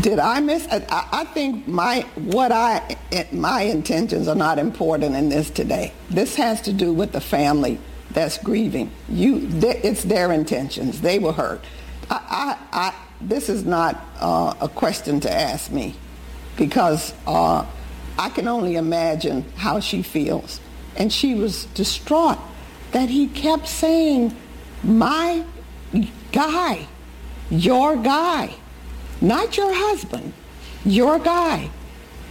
[0.00, 0.66] Did I miss?
[0.70, 2.96] I, I think my what I
[3.32, 5.92] my intentions are not important in this today.
[6.10, 7.78] This has to do with the family
[8.10, 8.90] that's grieving.
[9.08, 11.00] You, it's their intentions.
[11.00, 11.64] They were hurt.
[12.10, 15.94] I, I, I this is not uh, a question to ask me
[16.56, 17.64] because uh,
[18.18, 20.60] I can only imagine how she feels.
[20.96, 22.38] And she was distraught
[22.92, 24.36] that he kept saying,
[24.82, 25.44] my
[26.32, 26.86] guy,
[27.48, 28.54] your guy,
[29.20, 30.32] not your husband,
[30.84, 31.70] your guy.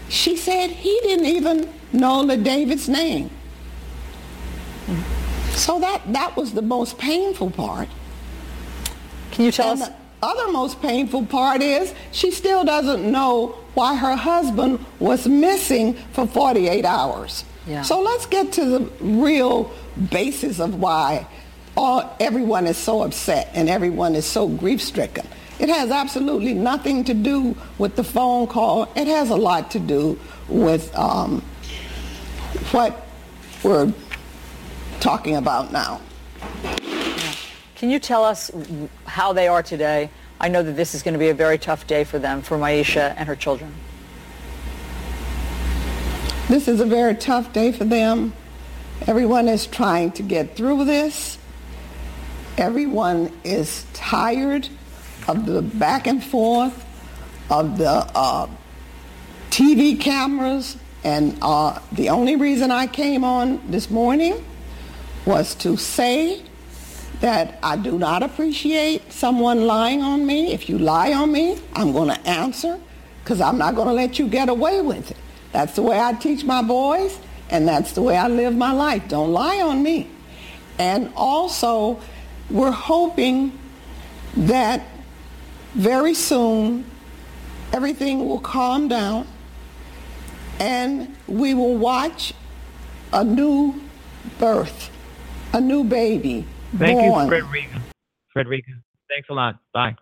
[0.09, 3.29] She said he didn't even know LaDavid's name.
[5.51, 7.89] So that, that was the most painful part.
[9.31, 9.89] Can you tell and us?
[9.89, 15.93] The other most painful part is she still doesn't know why her husband was missing
[16.11, 17.45] for 48 hours.
[17.67, 17.83] Yeah.
[17.83, 19.71] So let's get to the real
[20.09, 21.27] basis of why
[21.77, 25.27] all, everyone is so upset and everyone is so grief-stricken.
[25.59, 28.91] It has absolutely nothing to do with the phone call.
[28.95, 31.41] It has a lot to do with um,
[32.71, 33.05] what
[33.61, 33.93] we're
[35.01, 35.99] talking about now.
[37.75, 38.49] Can you tell us
[39.05, 40.09] how they are today?
[40.39, 42.57] I know that this is going to be a very tough day for them, for
[42.57, 43.73] Myeshia and her children.
[46.47, 48.33] This is a very tough day for them.
[49.07, 51.37] Everyone is trying to get through this.
[52.57, 54.69] Everyone is tired
[55.29, 56.85] of the back and forth,
[57.49, 58.47] of the uh,
[59.51, 64.43] TV cameras, And uh, the only reason I came on this morning
[65.25, 66.43] was to say
[67.21, 70.51] that I do not appreciate someone lying on me.
[70.51, 72.79] If you lie on me, I'm going to answer
[73.23, 75.17] because I'm not going to let you get away with it.
[75.51, 77.19] That's the way I teach my boys,
[77.49, 79.07] and that's the way I live my life.
[79.07, 80.09] Don't lie on me.
[80.79, 81.99] And also,
[82.49, 83.57] we're hoping
[84.35, 84.81] that
[85.73, 86.85] very soon
[87.73, 89.27] everything will calm down
[90.59, 92.33] and we will watch
[93.13, 93.79] a new
[94.39, 94.91] birth,
[95.53, 96.45] a new baby
[96.77, 97.23] Thank born.
[97.23, 97.81] you, Frederica.
[98.33, 98.71] Frederica,
[99.09, 99.59] thanks a lot.
[99.73, 99.95] Bye.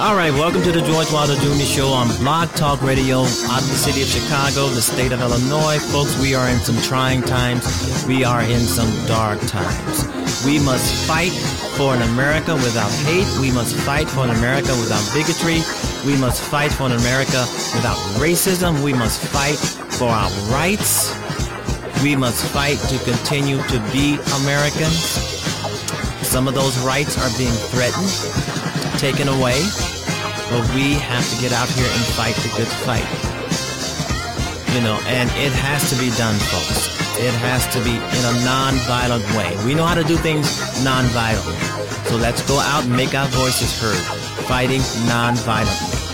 [0.00, 1.62] All right, welcome to the George Wilder Jr.
[1.62, 5.78] Show on Blog Talk Radio out of the city of Chicago, the state of Illinois.
[5.92, 7.62] Folks, we are in some trying times.
[8.08, 10.08] We are in some dark times.
[10.42, 11.32] We must fight
[11.76, 13.28] for an America without hate.
[13.42, 15.60] We must fight for an America without bigotry.
[16.06, 17.44] We must fight for an America
[17.76, 18.82] without racism.
[18.82, 19.58] We must fight
[20.00, 21.12] for our rights.
[22.02, 24.96] We must fight to continue to be Americans.
[26.24, 28.08] Some of those rights are being threatened,
[28.98, 29.60] taken away.
[30.50, 33.06] But we have to get out here and fight the good fight.
[34.74, 36.88] You know, and it has to be done, folks.
[37.18, 39.54] It has to be in a non-violent way.
[39.64, 40.48] We know how to do things
[40.82, 41.56] non-violently.
[42.08, 44.00] So let's go out and make our voices heard,
[44.46, 46.09] fighting non-violently.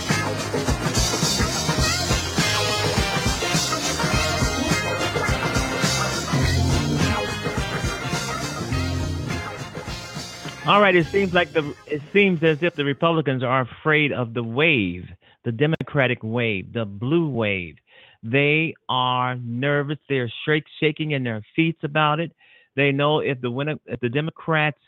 [10.67, 14.33] All right, it seems like the it seems as if the Republicans are afraid of
[14.33, 15.05] the wave,
[15.45, 17.77] the Democratic wave, the blue wave.
[18.21, 19.97] They are nervous.
[20.09, 22.33] They're shake, shaking in their feet about it.
[22.75, 24.79] They know if the winner, if the Democrats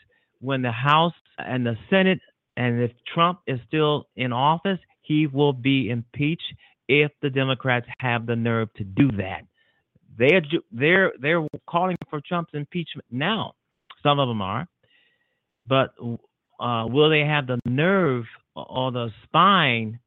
[0.42, 2.20] win the House and the Senate,
[2.58, 6.52] and if Trump is still in office, he will be impeached
[6.88, 9.46] if the Democrats have the nerve to do that.
[10.18, 13.54] They're they're they're calling for Trump's impeachment now.
[14.02, 14.68] Some of them are
[15.70, 15.94] but
[16.60, 18.24] uh, will they have the nerve
[18.56, 20.00] or the spine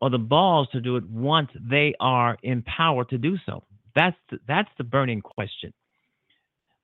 [0.00, 3.62] or the balls to do it once they are empowered to do so?
[3.94, 5.72] That's the, that's the burning question.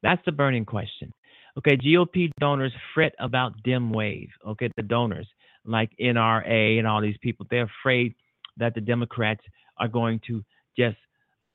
[0.03, 1.13] That's the burning question.
[1.59, 4.29] Okay, GOP donors fret about Dem wave.
[4.47, 5.27] Okay, the donors
[5.65, 8.15] like NRA and all these people, they're afraid
[8.59, 9.43] that the Democrats
[9.79, 10.45] are going to
[10.79, 10.97] just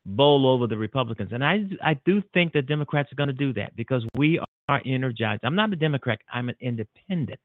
[0.05, 1.30] bowl over the Republicans.
[1.34, 4.82] And I, I do think the Democrats are going to do that because we are
[4.86, 5.41] energized.
[5.43, 7.39] I'm not a Democrat, I'm an independent.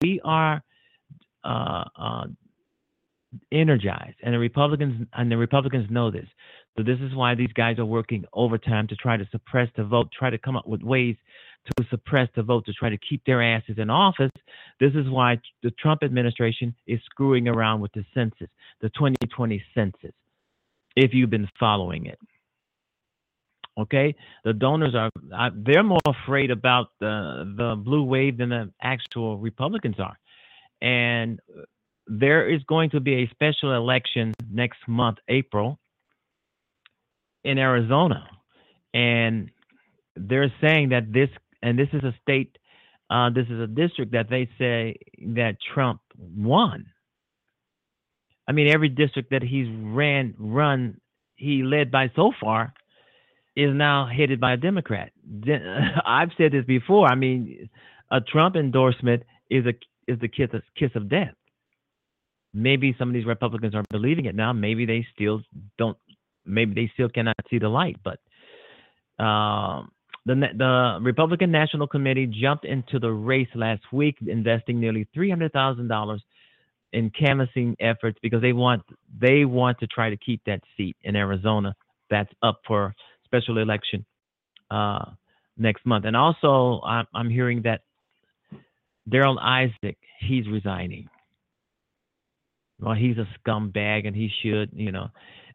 [0.00, 0.62] We are
[1.44, 2.26] uh, uh,
[3.52, 6.26] energized, and the Republicans and the Republicans know this.
[6.76, 10.08] So this is why these guys are working overtime to try to suppress the vote,
[10.16, 11.16] try to come up with ways
[11.76, 14.30] to suppress the vote, to try to keep their asses in office.
[14.80, 18.48] This is why the Trump administration is screwing around with the census,
[18.80, 20.12] the 2020 census
[20.96, 22.18] if you've been following it.
[23.78, 25.10] Okay, the donors are
[25.54, 30.18] they're more afraid about the the blue wave than the actual Republicans are,
[30.82, 31.38] and
[32.08, 35.78] there is going to be a special election next month, April,
[37.44, 38.28] in Arizona,
[38.94, 39.50] and
[40.16, 41.28] they're saying that this
[41.62, 42.58] and this is a state,
[43.10, 44.96] uh, this is a district that they say
[45.34, 46.86] that Trump won.
[48.48, 51.00] I mean, every district that he's ran, run,
[51.36, 52.72] he led by so far
[53.58, 55.10] is now headed by a Democrat.
[56.06, 57.08] I've said this before.
[57.08, 57.68] I mean,
[58.10, 59.74] a Trump endorsement is a
[60.10, 61.34] is the kiss of, kiss of death.
[62.54, 64.52] Maybe some of these Republicans are believing it now.
[64.52, 65.42] Maybe they still
[65.76, 65.98] don't.
[66.46, 67.96] Maybe they still cannot see the light.
[68.04, 68.20] But
[69.22, 69.90] um,
[70.24, 75.52] the the Republican National Committee jumped into the race last week, investing nearly three hundred
[75.52, 76.22] thousand dollars
[76.92, 78.82] in canvassing efforts because they want
[79.20, 81.74] they want to try to keep that seat in Arizona
[82.08, 82.94] that's up for
[83.28, 84.04] special election
[84.70, 85.04] uh,
[85.56, 86.04] next month.
[86.04, 87.82] And also, I'm, I'm hearing that
[89.08, 91.08] Darrell Issa, he's resigning.
[92.80, 95.08] Well, he's a scumbag, and he should, you know.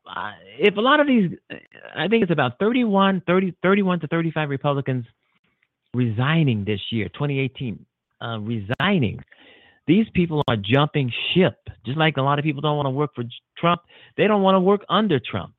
[0.05, 1.31] Uh, if a lot of these,
[1.95, 5.05] I think it's about 31, 30, 31 to 35 Republicans
[5.93, 7.85] resigning this year, 2018,
[8.21, 9.23] uh, resigning
[9.87, 13.11] these people are jumping ship, just like a lot of people don't want to work
[13.15, 13.23] for
[13.57, 13.81] Trump.
[14.17, 15.55] They don't want to work under Trump.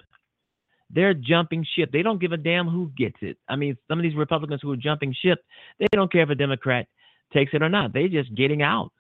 [0.91, 1.91] They're jumping ship.
[1.93, 3.37] They don't give a damn who gets it.
[3.49, 5.39] I mean, some of these Republicans who are jumping ship,
[5.79, 6.87] they don't care if a Democrat
[7.33, 7.93] takes it or not.
[7.93, 8.91] They're just getting out.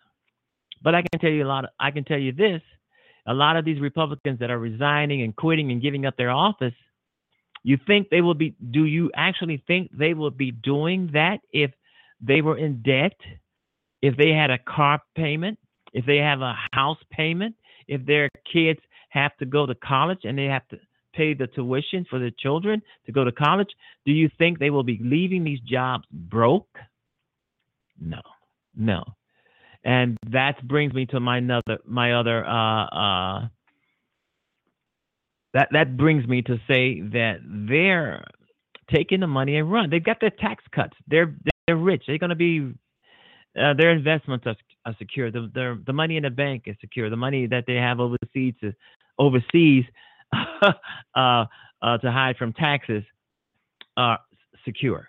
[0.82, 1.64] But I can tell you a lot.
[1.64, 2.62] Of, I can tell you this:
[3.26, 6.74] a lot of these Republicans that are resigning and quitting and giving up their office,
[7.62, 11.70] you think they will be, do you actually think they will be doing that if
[12.20, 13.16] they were in debt,
[14.03, 15.59] if they had a car payment,
[15.93, 17.55] if they have a house payment,
[17.89, 20.78] if their kids have to go to college and they have to
[21.15, 23.71] pay the tuition for their children to go to college,
[24.05, 26.79] do you think they will be leaving these jobs broke?
[28.01, 28.21] No,
[28.77, 29.05] no.
[29.85, 33.49] And that brings me to my another my other uh, uh,
[35.53, 38.25] that that brings me to say that they're
[38.93, 39.91] taking the money and run.
[39.91, 40.97] They've got their tax cuts.
[41.07, 41.35] They're
[41.67, 42.05] they're rich.
[42.07, 42.73] They're going to be
[43.61, 45.31] uh, their investments are, are secure.
[45.31, 47.11] The, the the money in the bank is secure.
[47.11, 48.75] The money that they have overseas is
[49.19, 49.85] overseas
[51.14, 51.45] uh,
[51.82, 53.05] uh, to hide from taxes
[53.97, 54.18] are
[54.64, 55.09] secure.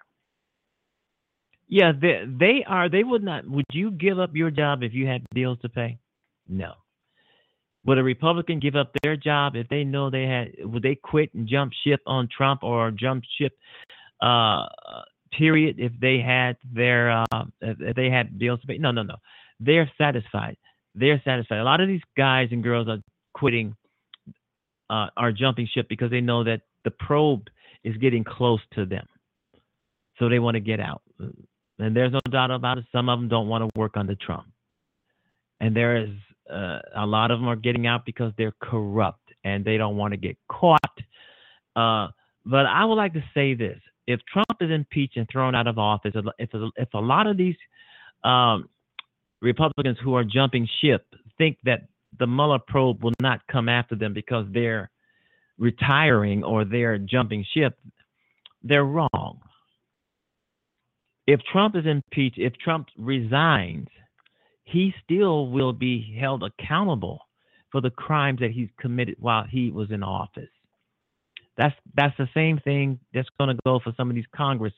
[1.68, 2.90] Yeah, they, they are.
[2.90, 3.48] They would not.
[3.50, 5.98] Would you give up your job if you had bills to pay?
[6.48, 6.74] No.
[7.86, 10.52] Would a Republican give up their job if they know they had?
[10.60, 13.54] Would they quit and jump ship on Trump or jump ship?
[14.22, 14.66] Uh,
[15.38, 15.76] period.
[15.80, 18.78] If they had their, uh, if they had bills to pay.
[18.78, 19.16] No, no, no.
[19.60, 20.58] They're satisfied.
[20.96, 21.60] They're satisfied.
[21.60, 23.00] A lot of these guys and girls are
[23.34, 23.76] quitting,
[24.90, 27.48] uh, are jumping ship because they know that the probe
[27.84, 29.06] is getting close to them,
[30.18, 31.02] so they want to get out.
[31.80, 32.86] And there's no doubt about it.
[32.92, 34.46] Some of them don't want to work under Trump.
[35.60, 36.10] And there is
[36.52, 40.14] uh, a lot of them are getting out because they're corrupt and they don't want
[40.14, 40.80] to get caught.
[41.76, 42.08] Uh,
[42.46, 45.78] but I would like to say this: if Trump is impeached and thrown out of
[45.78, 47.56] office, if if a lot of these
[48.24, 48.70] um,
[49.42, 51.06] Republicans who are jumping ship
[51.38, 51.88] think that
[52.20, 54.90] the Mueller probe will not come after them because they're
[55.58, 57.78] retiring or they're jumping ship,
[58.64, 59.40] they're wrong
[61.28, 63.88] if Trump is impeached, if Trump resigns,
[64.64, 67.20] he still will be held accountable
[67.72, 70.50] for the crimes that he's committed while he was in office.
[71.58, 74.74] That's that's the same thing that's going to go for some of these Congress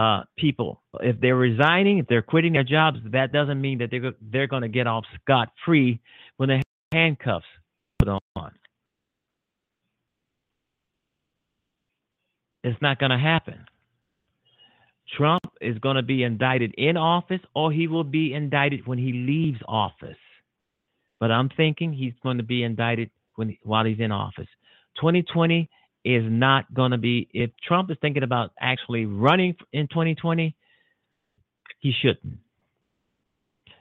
[0.00, 0.80] uh, people.
[1.00, 4.62] If they're resigning, if they're quitting their jobs, that doesn't mean that they're they're going
[4.62, 6.00] to get off scot free
[6.38, 7.44] when the handcuffs
[7.98, 8.52] put on.
[12.64, 13.66] It's not going to happen.
[15.16, 19.12] Trump is going to be indicted in office or he will be indicted when he
[19.12, 20.16] leaves office.
[21.18, 24.48] But I'm thinking he's going to be indicted when while he's in office.
[24.96, 25.68] 2020
[26.04, 30.54] is not going to be if Trump is thinking about actually running in 2020,
[31.80, 32.38] he shouldn't.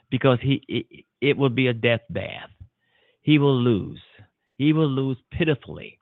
[0.10, 2.50] Because he it, it will be a death bath.
[3.22, 4.02] He will lose.
[4.58, 6.00] He will lose pitifully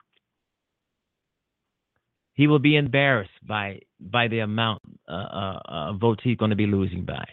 [2.38, 6.56] he will be embarrassed by by the amount uh, uh, uh, votes he's going to
[6.56, 7.26] be losing by.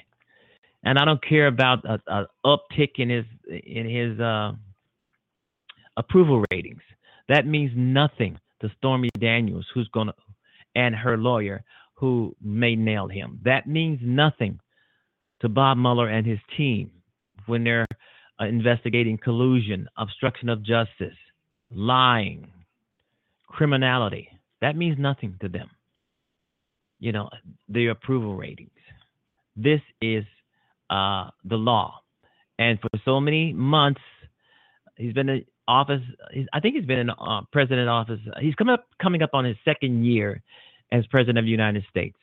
[0.84, 4.54] And I don't care about a, a uptick in his in his uh,
[5.96, 6.82] approval ratings.
[7.30, 10.14] That means nothing to Stormy Daniels, who's going to,
[10.76, 13.40] and her lawyer, who may nail him.
[13.44, 14.60] That means nothing
[15.42, 16.92] to Bob Mueller and his team
[17.46, 17.88] when they're
[18.40, 21.16] uh, investigating collusion, obstruction of justice,
[21.72, 22.48] lying,
[23.48, 24.30] criminality.
[24.62, 25.70] That means nothing to them.
[27.00, 27.30] You know,
[27.70, 28.72] the approval ratings.
[29.56, 30.24] This is
[30.90, 32.02] uh, the law.
[32.58, 34.02] And for so many months,
[34.96, 36.02] he's been office.
[36.54, 38.20] I think he's been in uh, president office.
[38.40, 40.42] He's coming up coming up on his second year
[40.92, 42.18] as president of the United States,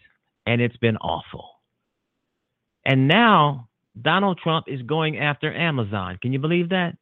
[0.46, 1.48] and it's been awful.
[2.84, 3.68] And now
[4.00, 6.18] Donald Trump is going after Amazon.
[6.20, 6.96] Can you believe that?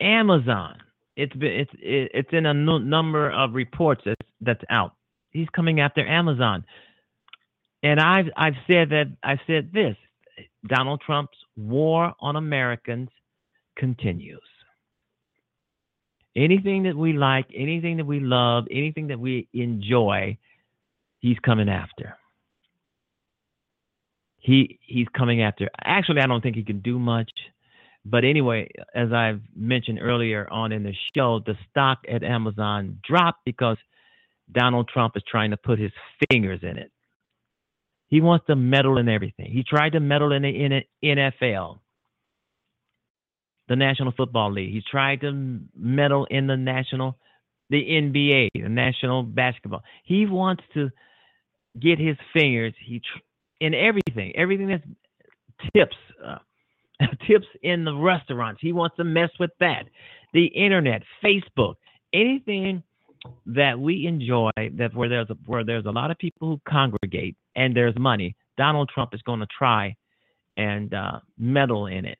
[0.00, 0.78] Amazon
[1.18, 4.94] it's been it's it's in a number of reports that's that's out.
[5.32, 6.64] He's coming after Amazon,
[7.82, 9.96] and I've I've said that I've said this:
[10.68, 13.10] Donald Trump's war on Americans
[13.76, 14.40] continues.
[16.38, 20.38] Anything that we like, anything that we love, anything that we enjoy,
[21.18, 22.16] he's coming after.
[24.36, 25.68] He he's coming after.
[25.82, 27.28] Actually, I don't think he can do much.
[28.04, 33.40] But anyway, as I've mentioned earlier on in the show, the stock at Amazon dropped
[33.44, 33.76] because
[34.52, 35.90] Donald Trump is trying to put his
[36.30, 36.92] fingers in it.
[38.06, 39.50] He wants to meddle in everything.
[39.50, 41.80] He tried to meddle in the NFL,
[43.68, 44.72] the National Football League.
[44.72, 47.16] He tried to meddle in the national,
[47.70, 49.82] the NBA, the National Basketball.
[50.04, 50.90] He wants to
[51.78, 53.00] get his fingers he
[53.60, 54.84] in everything, everything that's
[55.74, 56.38] tips, uh,
[57.26, 58.60] tips in the restaurants.
[58.60, 59.84] He wants to mess with that.
[60.32, 61.74] The internet, Facebook,
[62.12, 62.82] anything
[63.46, 67.36] that we enjoy that where there's a, where there's a lot of people who congregate
[67.56, 69.96] and there's money, Donald Trump is going to try
[70.56, 72.18] and uh, meddle in it.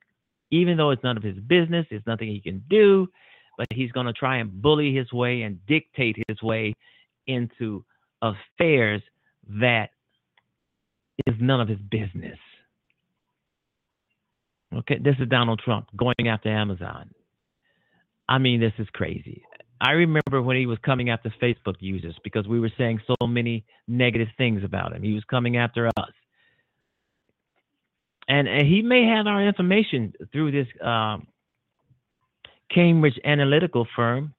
[0.50, 3.08] Even though it's none of his business, it's nothing he can do,
[3.56, 6.74] but he's going to try and bully his way and dictate his way
[7.26, 7.84] into
[8.22, 9.02] affairs
[9.60, 9.90] that
[11.26, 12.38] is none of his business.
[14.74, 17.10] Okay, this is Donald Trump going after Amazon.
[18.28, 19.42] I mean, this is crazy.
[19.80, 23.64] I remember when he was coming after Facebook users because we were saying so many
[23.86, 25.02] negative things about him.
[25.02, 26.12] He was coming after us.
[28.28, 31.26] And, and he may have our information through this um,
[32.72, 34.34] Cambridge Analytica firm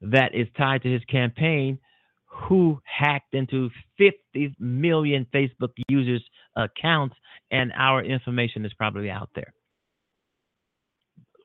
[0.00, 1.78] that is tied to his campaign
[2.26, 6.24] who hacked into 50 million Facebook users'
[6.54, 7.16] accounts,
[7.50, 9.52] and our information is probably out there.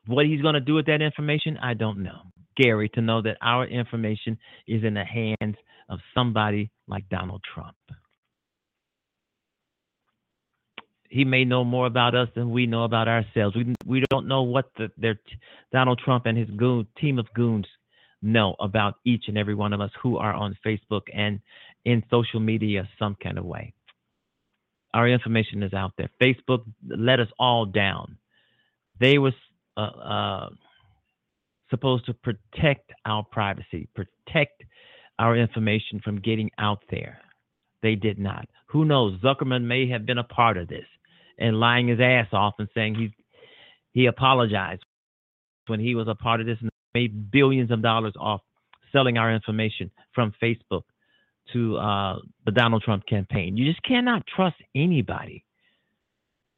[0.06, 2.20] What he's going to do with that information, I don't know.
[2.58, 5.56] Scary to know that our information is in the hands
[5.88, 7.76] of somebody like Donald Trump.
[11.12, 13.54] He may know more about us than we know about ourselves.
[13.54, 15.20] We we don't know what the, their
[15.70, 17.66] Donald Trump and his goon team of goons
[18.22, 21.38] know about each and every one of us who are on Facebook and
[21.84, 23.74] in social media some kind of way.
[24.94, 26.08] Our information is out there.
[26.18, 28.16] Facebook let us all down.
[28.98, 29.34] They were
[29.76, 30.48] uh, uh,
[31.68, 34.62] supposed to protect our privacy, protect
[35.18, 37.20] our information from getting out there.
[37.82, 38.48] They did not.
[38.68, 39.20] Who knows?
[39.20, 40.86] Zuckerman may have been a part of this
[41.42, 43.12] and lying his ass off and saying he
[43.92, 44.82] he apologized
[45.66, 48.40] when he was a part of this and made billions of dollars off
[48.92, 50.82] selling our information from Facebook
[51.52, 52.16] to uh,
[52.46, 53.56] the Donald Trump campaign.
[53.56, 55.44] You just cannot trust anybody.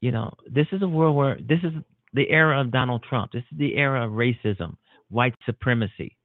[0.01, 1.73] You know, this is a world where this is
[2.13, 3.33] the era of Donald Trump.
[3.33, 4.77] This is the era of racism,
[5.09, 6.17] white supremacy,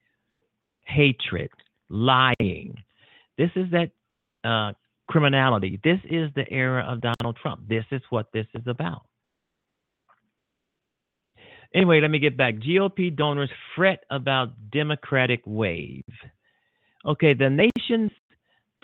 [0.86, 1.49] hatred,
[1.90, 2.76] lying.
[3.38, 3.91] This is that
[4.44, 4.73] uh,
[5.10, 5.80] criminality.
[5.84, 7.68] This is the era of Donald Trump.
[7.68, 9.02] This is what this is about.
[11.73, 12.56] Anyway, let me get back.
[12.56, 16.03] GOP donors fret about Democratic wave.
[17.06, 18.11] Okay, the nation's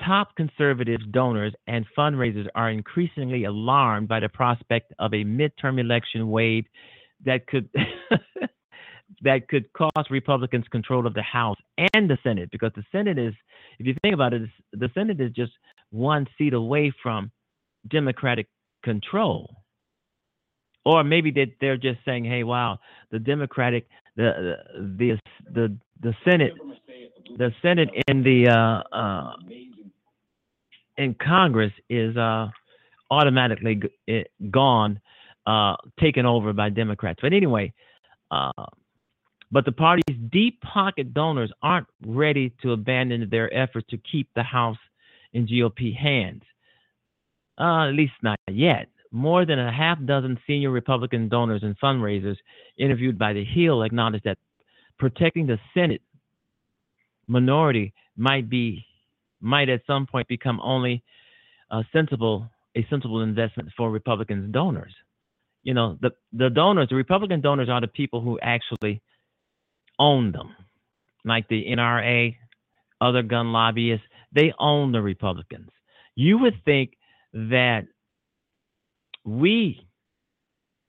[0.04, 6.30] top conservative donors and fundraisers are increasingly alarmed by the prospect of a midterm election
[6.30, 6.66] wave
[7.26, 7.70] that could
[9.22, 11.58] that could cost Republicans control of the House
[11.94, 13.34] and the Senate because the Senate is,
[13.80, 15.52] if you think about it, the Senate is just
[15.92, 17.32] one seat away from
[17.88, 18.48] Democratic
[18.84, 19.56] control
[20.86, 22.80] or maybe they they're just saying, "Hey, wow,
[23.12, 24.58] the Democratic, the
[24.98, 25.20] the
[25.52, 26.54] the the Senate,
[27.38, 29.34] the Senate in the uh, uh,
[30.98, 32.48] in Congress is uh,
[33.10, 33.82] automatically
[34.52, 35.00] gone,
[35.48, 37.74] uh, taken over by Democrats." But anyway,
[38.30, 38.52] uh,
[39.56, 44.44] but the party's deep pocket donors aren't ready to abandon their efforts to keep the
[44.44, 44.76] House
[45.32, 46.44] in GOP hands.
[47.58, 52.36] Uh, at least not yet more than a half dozen senior Republican donors and fundraisers
[52.78, 54.38] interviewed by The Hill acknowledged that
[55.00, 56.02] protecting the Senate
[57.26, 58.86] minority might be
[59.40, 61.02] might at some point become only
[61.72, 64.94] a sensible a sensible investment for Republicans donors.
[65.64, 69.02] You know, the the donors, the Republican donors are the people who actually
[70.00, 70.56] own them,
[71.24, 72.36] like the NRA,
[73.02, 74.06] other gun lobbyists.
[74.34, 75.70] They own the Republicans.
[76.16, 76.94] You would think
[77.34, 77.88] that
[79.24, 79.88] we,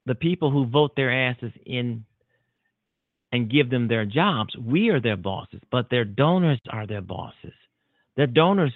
[0.04, 2.04] the people who vote their asses in
[3.32, 7.52] and give them their jobs, we are their bosses, but their donors are their bosses.
[8.16, 8.72] Their donors,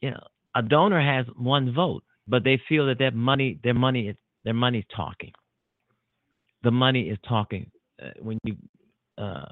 [0.00, 0.22] you know,
[0.54, 4.54] a donor has one vote, but they feel that their money, their money is their
[4.54, 5.32] money's talking.
[6.62, 7.70] The money is talking
[8.02, 8.56] uh, when you
[9.18, 9.46] uh,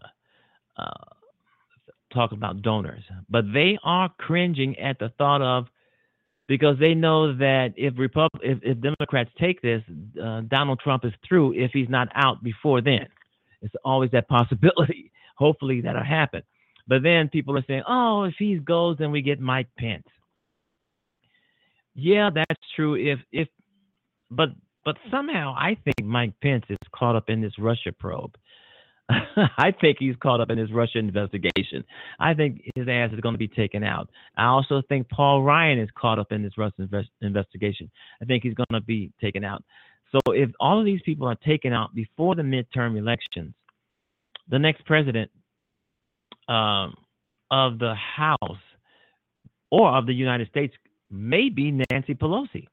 [0.77, 0.91] uh,
[2.13, 5.67] talk about donors, but they are cringing at the thought of
[6.49, 9.83] because they know that if Repub- if, if Democrats take this,
[10.23, 13.07] uh, Donald Trump is through if he's not out before then.
[13.63, 15.11] It's always that possibility.
[15.37, 16.43] Hopefully that'll happen.
[16.89, 20.07] But then people are saying, oh, if he goes, then we get Mike Pence.
[21.95, 22.95] Yeah, that's true.
[22.95, 23.49] If if
[24.31, 24.51] but
[24.85, 28.37] but somehow I think Mike Pence is caught up in this Russia probe.
[29.37, 31.85] I think he's caught up in his Russia investigation.
[32.19, 34.11] I think his ass is going to be taken out.
[34.37, 37.91] I also think Paul Ryan is caught up in this Russia invest- investigation.
[38.21, 39.63] I think he's going to be taken out.
[40.13, 43.55] So if all of these people are taken out before the midterm elections,
[44.49, 45.31] the next president
[46.49, 46.95] um,
[47.51, 48.59] of the House
[49.71, 50.75] or of the United States
[51.11, 52.67] may be Nancy Pelosi.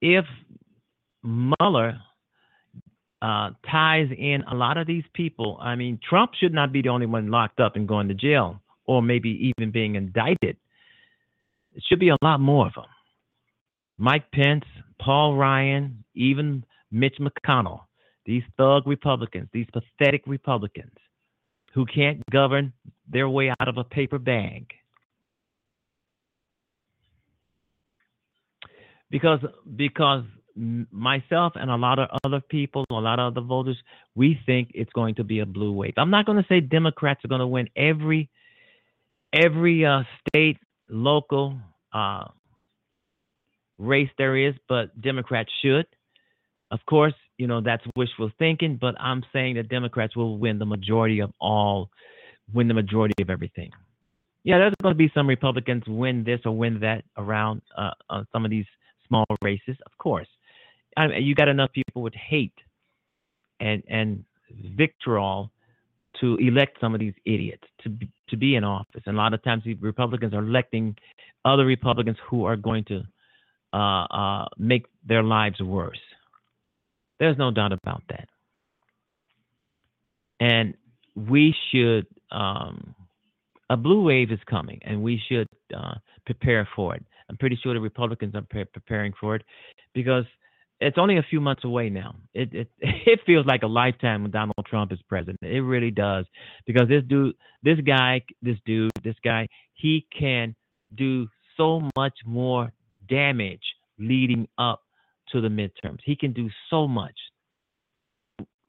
[0.00, 0.24] If
[1.22, 2.00] Mueller
[3.22, 5.58] uh, ties in a lot of these people.
[5.60, 8.60] I mean, Trump should not be the only one locked up and going to jail,
[8.86, 10.56] or maybe even being indicted.
[11.74, 12.84] It should be a lot more of them.
[13.98, 14.64] Mike Pence,
[14.98, 17.82] Paul Ryan, even Mitch McConnell,
[18.24, 20.96] these thug Republicans, these pathetic Republicans
[21.74, 22.72] who can't govern
[23.08, 24.66] their way out of a paper bag.
[29.10, 29.40] Because
[29.76, 30.24] because
[30.56, 33.76] myself and a lot of other people, a lot of other voters,
[34.14, 35.94] we think it's going to be a blue wave.
[35.96, 38.28] I'm not going to say Democrats are going to win every
[39.32, 40.58] every uh, state,
[40.88, 41.58] local
[41.92, 42.24] uh,
[43.78, 45.86] race there is, but Democrats should.
[46.70, 50.66] Of course, you know that's wishful thinking, but I'm saying that Democrats will win the
[50.66, 51.90] majority of all,
[52.52, 53.70] win the majority of everything.
[54.42, 58.24] Yeah, there's going to be some Republicans win this or win that around uh, uh,
[58.32, 58.64] some of these
[59.06, 60.28] small races, of course.
[61.06, 62.54] You got enough people with hate
[63.60, 64.24] and and
[64.76, 65.50] vitriol
[66.20, 69.02] to elect some of these idiots to be, to be in office.
[69.06, 70.96] And a lot of times, Republicans are electing
[71.44, 73.02] other Republicans who are going to
[73.72, 76.00] uh, uh, make their lives worse.
[77.18, 78.28] There's no doubt about that.
[80.40, 80.74] And
[81.14, 82.94] we should, um,
[83.68, 85.46] a blue wave is coming, and we should
[85.76, 85.94] uh,
[86.24, 87.04] prepare for it.
[87.28, 89.42] I'm pretty sure the Republicans are pre- preparing for it
[89.94, 90.24] because
[90.80, 92.16] it's only a few months away now.
[92.34, 95.38] It, it it feels like a lifetime when Donald Trump is president.
[95.42, 96.26] It really does
[96.66, 100.54] because this dude, this guy, this dude, this guy, he can
[100.96, 102.72] do so much more
[103.08, 103.62] damage
[103.98, 104.80] leading up
[105.32, 105.98] to the midterms.
[106.04, 107.16] He can do so much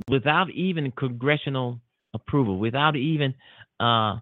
[0.07, 1.79] without even congressional
[2.13, 3.33] approval, without even
[3.79, 4.17] uh,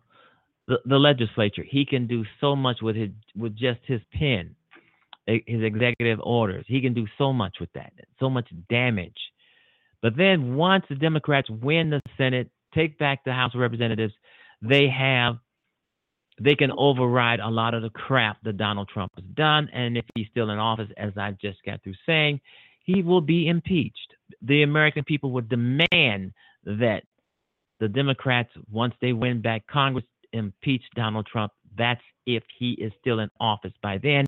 [0.68, 1.64] the, the legislature.
[1.68, 4.56] He can do so much with his with just his pen,
[5.46, 6.66] his executive orders.
[6.68, 9.18] He can do so much with that, so much damage.
[10.02, 14.14] But then once the Democrats win the Senate, take back the House of Representatives,
[14.62, 15.38] they have
[16.42, 19.70] they can override a lot of the crap that Donald Trump has done.
[19.74, 22.40] And if he's still in office, as I just got through saying,
[22.86, 24.16] he will be impeached.
[24.42, 26.32] The American people would demand
[26.64, 27.02] that
[27.82, 31.52] the Democrats, once they win back Congress, impeach Donald Trump.
[31.78, 34.26] That's if he is still in office by then,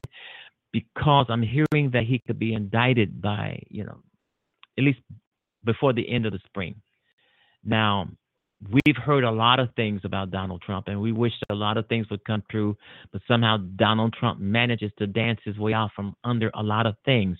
[0.71, 3.99] because I'm hearing that he could be indicted by, you know,
[4.77, 4.99] at least
[5.63, 6.75] before the end of the spring.
[7.63, 8.09] Now,
[8.69, 11.87] we've heard a lot of things about Donald Trump, and we wish a lot of
[11.87, 12.77] things would come true,
[13.11, 16.95] but somehow Donald Trump manages to dance his way out from under a lot of
[17.05, 17.37] things.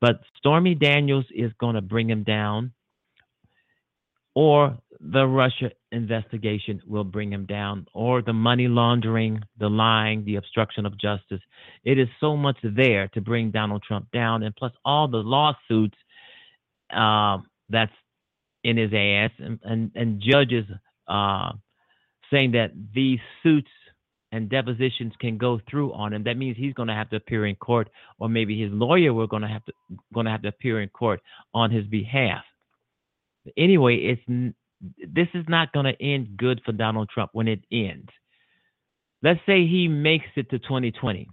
[0.00, 2.72] But Stormy Daniels is going to bring him down,
[4.34, 10.36] or the Russia investigation will bring him down, or the money laundering, the lying, the
[10.36, 11.40] obstruction of justice.
[11.84, 15.96] It is so much there to bring Donald Trump down, and plus all the lawsuits
[16.94, 17.92] uh, that's
[18.62, 20.64] in his ass and, and, and judges
[21.08, 21.52] uh,
[22.30, 23.70] saying that these suits
[24.32, 26.24] and depositions can go through on him.
[26.24, 29.28] That means he's going to have to appear in court, or maybe his lawyer will
[29.28, 29.72] going to have to
[30.12, 31.20] going to have to appear in court
[31.54, 32.44] on his behalf.
[33.56, 34.54] Anyway, it's
[34.98, 38.08] this is not going to end good for Donald Trump when it ends.
[39.22, 41.28] Let's say he makes it to 2020.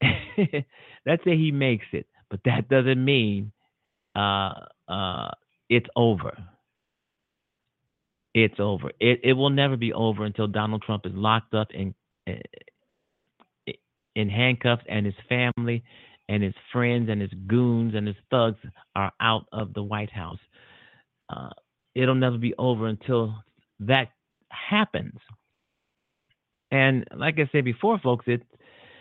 [1.06, 3.52] Let's say he makes it, but that doesn't mean
[4.14, 4.52] uh,
[4.88, 5.30] uh,
[5.68, 6.36] it's over.
[8.34, 8.90] It's over.
[9.00, 11.94] It it will never be over until Donald Trump is locked up in
[14.14, 15.82] in handcuffs and his family
[16.28, 18.58] and his friends and his goons and his thugs
[18.94, 20.40] are out of the White House.
[21.30, 21.50] Uh,
[22.02, 23.34] it'll never be over until
[23.80, 24.08] that
[24.50, 25.18] happens.
[26.70, 28.42] And like I said before, folks, it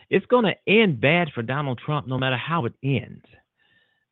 [0.10, 3.26] it's going to end bad for Donald Trump no matter how it ends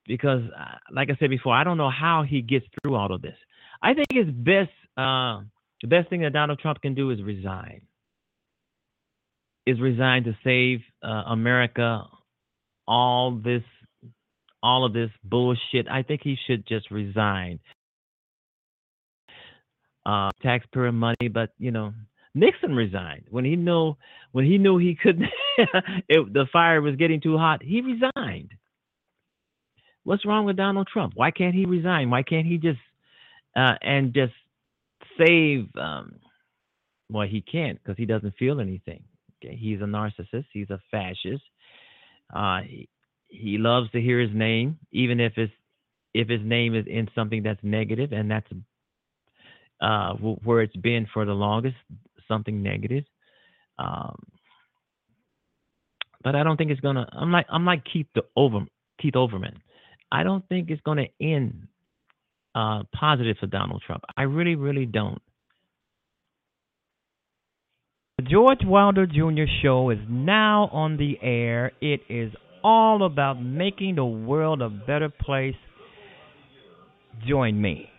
[0.05, 3.21] because, uh, like I said before, I don't know how he gets through all of
[3.21, 3.37] this.
[3.81, 4.71] I think it's best.
[4.97, 5.43] Uh,
[5.81, 7.81] the best thing that Donald Trump can do is resign.
[9.65, 12.03] Is resign to save uh, America
[12.87, 13.63] all this,
[14.61, 15.87] all of this bullshit.
[15.89, 17.59] I think he should just resign.
[20.05, 21.91] Uh, taxpayer money, but you know,
[22.35, 23.95] Nixon resigned when he knew
[24.33, 25.29] when he knew he couldn't.
[25.57, 27.63] it, the fire was getting too hot.
[27.63, 28.51] He resigned.
[30.03, 31.13] What's wrong with Donald Trump?
[31.15, 32.11] Why can't he resign?
[32.11, 32.79] Why can't he just
[33.55, 34.33] uh, and just
[35.17, 35.69] save?
[35.75, 36.19] Um,
[37.09, 39.03] well, he can't because he doesn't feel anything.
[39.43, 39.55] Okay?
[39.55, 40.45] He's a narcissist.
[40.51, 41.43] He's a fascist.
[42.33, 42.89] Uh, he,
[43.27, 45.53] he loves to hear his name, even if it's
[46.13, 48.47] if his name is in something that's negative, and that's
[49.81, 51.75] uh, where it's been for the longest,
[52.27, 53.03] something negative.
[53.77, 54.15] Um,
[56.23, 57.07] but I don't think it's gonna.
[57.13, 58.61] I'm like I'm like Keith the Over
[59.01, 59.57] Keith Olbermann.
[60.11, 61.67] I don't think it's to end
[62.55, 64.03] uh, positive for Donald Trump.
[64.15, 65.21] I really, really don't.
[68.17, 69.43] The George Wilder Jr.
[69.61, 71.73] Show is now on the air.
[71.81, 72.31] It is
[72.63, 75.55] all about making the world a better place.
[77.27, 77.89] Join me.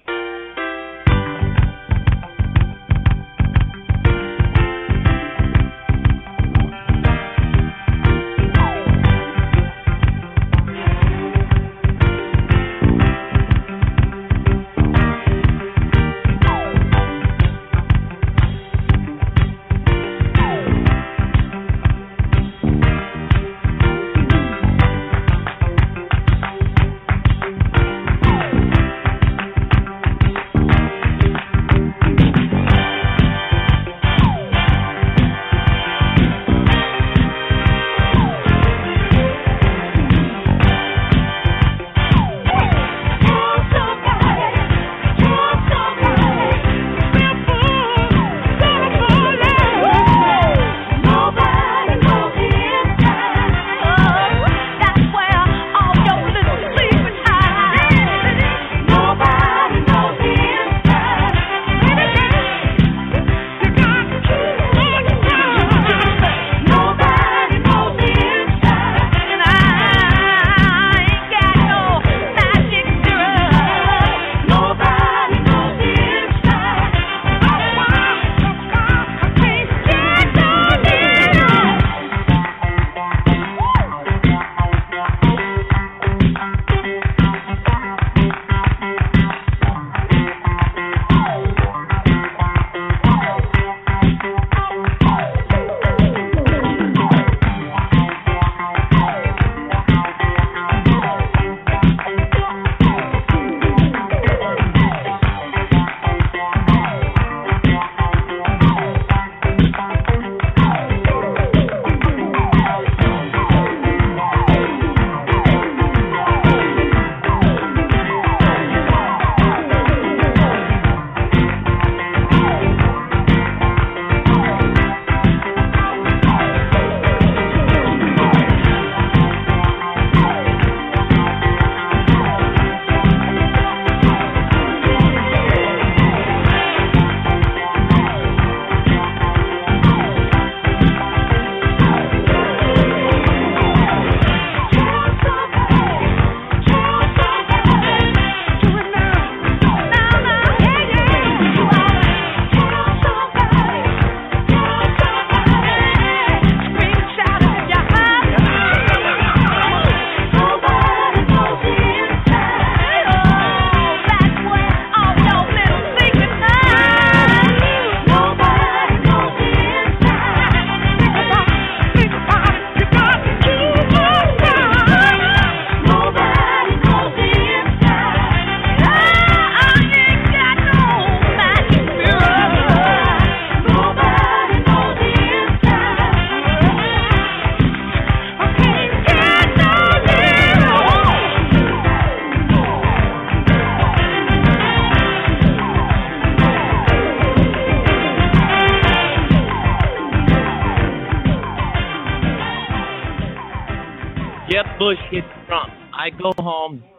[204.79, 205.73] Bush hits Trump.
[205.95, 206.83] I go home.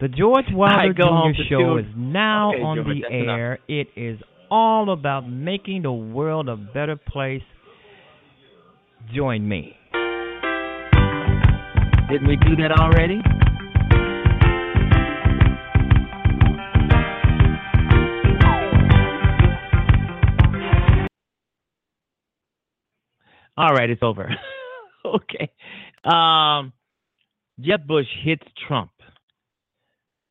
[0.00, 1.42] The George Wilder go home Jr.
[1.48, 3.36] Show is now Okay, on George, the that's enough.
[3.38, 3.58] air.
[3.68, 4.18] It is
[4.50, 7.42] all about making the world a better place.
[9.14, 9.76] Join me.
[12.10, 13.20] Didn't we do that already?
[23.56, 24.30] All right, it's over.
[25.04, 25.50] okay.
[26.04, 26.72] Um,
[27.60, 28.90] Jeb Bush hits Trump.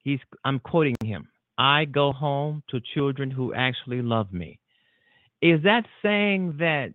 [0.03, 1.27] He's I'm quoting him.
[1.57, 4.59] I go home to children who actually love me.
[5.41, 6.93] Is that saying that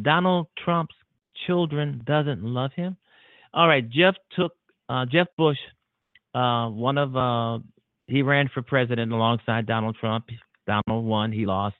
[0.00, 0.94] Donald Trump's
[1.46, 2.96] children doesn't love him?
[3.54, 4.52] All right, Jeff took
[4.88, 5.58] uh, Jeb Bush,
[6.34, 7.58] uh, one of uh,
[8.06, 10.26] he ran for president alongside Donald Trump.
[10.66, 11.76] Donald won, he lost.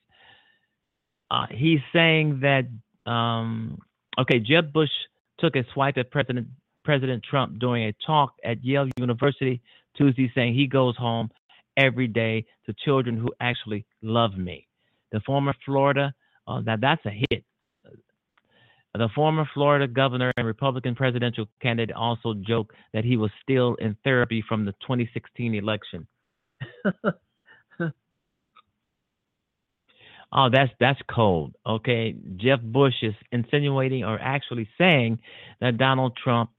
[1.30, 3.78] Uh, he's saying that um,
[4.18, 4.90] okay, Jeb Bush
[5.38, 6.46] took a swipe at President
[6.84, 9.60] President Trump during a talk at Yale University
[9.96, 11.30] Tuesday, saying he goes home
[11.76, 14.66] every day to children who actually love me.
[15.10, 16.14] The former Florida,
[16.46, 17.44] uh, that that's a hit.
[18.94, 23.96] The former Florida governor and Republican presidential candidate also joked that he was still in
[24.04, 26.06] therapy from the 2016 election.
[30.32, 31.54] oh, that's that's cold.
[31.66, 35.20] Okay, Jeb Bush is insinuating or actually saying
[35.60, 36.50] that Donald Trump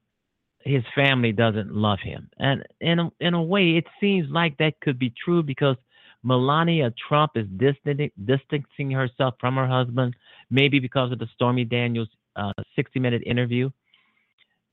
[0.66, 2.30] his family doesn't love him.
[2.40, 5.76] And in a, in a way, it seems like that could be true because
[6.24, 10.16] Melania Trump is distancing, herself from her husband,
[10.50, 13.70] maybe because of the Stormy Daniels uh, 60 minute interview.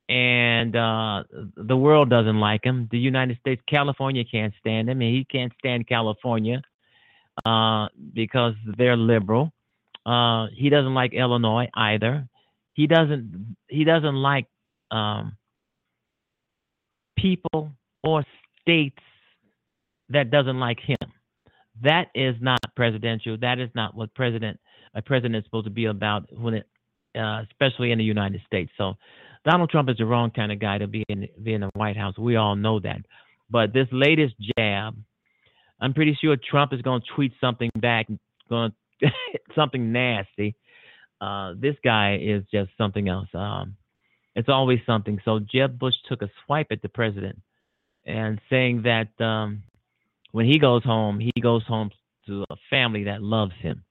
[0.08, 1.24] And uh,
[1.56, 2.88] the world doesn't like him.
[2.90, 6.62] The United States, California can't stand him, and he can't stand California
[7.44, 9.52] uh, because they're liberal.
[10.04, 12.28] Uh, he doesn't like Illinois either.
[12.74, 13.56] He doesn't.
[13.68, 14.46] He doesn't like
[14.90, 15.36] um,
[17.20, 17.72] people
[18.02, 18.24] or
[18.60, 18.98] states
[20.08, 21.12] that doesn't like him.
[21.82, 23.36] That is not presidential.
[23.40, 24.58] That is not what president
[24.94, 26.66] a president is supposed to be about when it,
[27.16, 28.70] uh, especially in the United States.
[28.76, 28.94] So
[29.44, 31.96] Donald Trump is the wrong kind of guy to be in be in the White
[31.96, 32.18] House.
[32.18, 33.02] We all know that.
[33.48, 34.96] But this latest jab,
[35.80, 38.08] I'm pretty sure Trump is going to tweet something back,
[38.48, 38.72] going
[39.54, 40.56] something nasty.
[41.20, 43.28] Uh, this guy is just something else.
[43.34, 43.76] Um,
[44.34, 45.20] it's always something.
[45.24, 47.38] So Jeb Bush took a swipe at the president
[48.06, 49.62] and saying that um,
[50.32, 51.90] when he goes home, he goes home
[52.26, 53.84] to a family that loves him,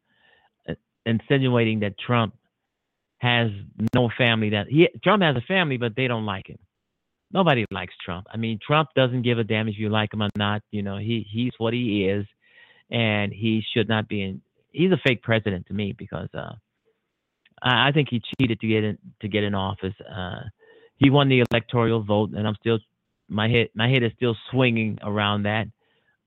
[1.05, 2.35] insinuating that Trump
[3.17, 3.51] has
[3.93, 6.59] no family that he Trump has a family, but they don't like him.
[7.31, 8.27] Nobody likes Trump.
[8.33, 10.61] I mean, Trump doesn't give a damn if you like him or not.
[10.71, 12.25] You know, he he's what he is,
[12.89, 14.41] and he should not be in.
[14.71, 16.53] He's a fake president to me because uh,
[17.61, 19.93] I, think he cheated to get in to get in office.
[20.01, 20.41] Uh,
[20.97, 22.79] he won the electoral vote, and I'm still
[23.27, 25.67] my head my head is still swinging around that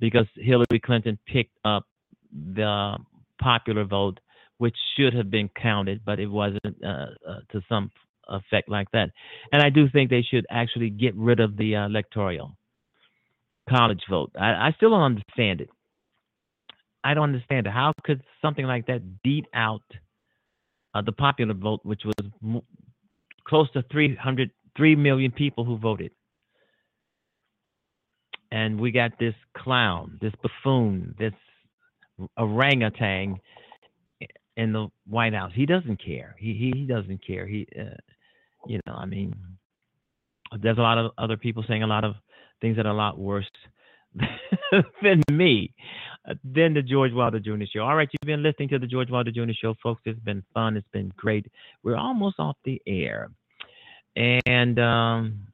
[0.01, 1.87] because Hillary Clinton picked up
[2.33, 2.97] the
[3.41, 4.21] popular vote,
[4.59, 7.91] which should have been counted, but it wasn't uh, uh, to some
[8.29, 9.11] effect like that.
[9.53, 12.57] And I do think they should actually get rid of the uh, electoral
[13.69, 14.33] college vote.
[14.39, 15.71] I, I still don't understand it.
[17.05, 17.71] I don't understand it.
[17.71, 19.83] How could something like that beat out
[20.95, 22.63] uh, the popular vote, which was m-
[23.47, 26.11] close to 300, 3 million people who voted.
[28.51, 31.33] And we got this clown, this buffoon, this
[32.37, 33.37] orangutan
[34.57, 35.53] in the White House.
[35.55, 36.37] He doesn't care.
[36.39, 37.47] He he, he doesn't care.
[37.47, 37.97] He, uh,
[38.67, 39.35] you know, I mean,
[40.61, 42.15] there's a lot of other people saying a lot of
[42.61, 43.51] things that are a lot worse
[45.03, 45.75] than me,
[46.45, 47.65] than the George Wilder Jr.
[47.73, 47.81] Show.
[47.81, 49.53] All right, you've been listening to the George Wilder Jr.
[49.53, 50.03] Show, folks.
[50.05, 50.77] It's been fun.
[50.77, 51.47] It's been great.
[51.83, 53.31] We're almost off the air.
[54.15, 55.47] And um,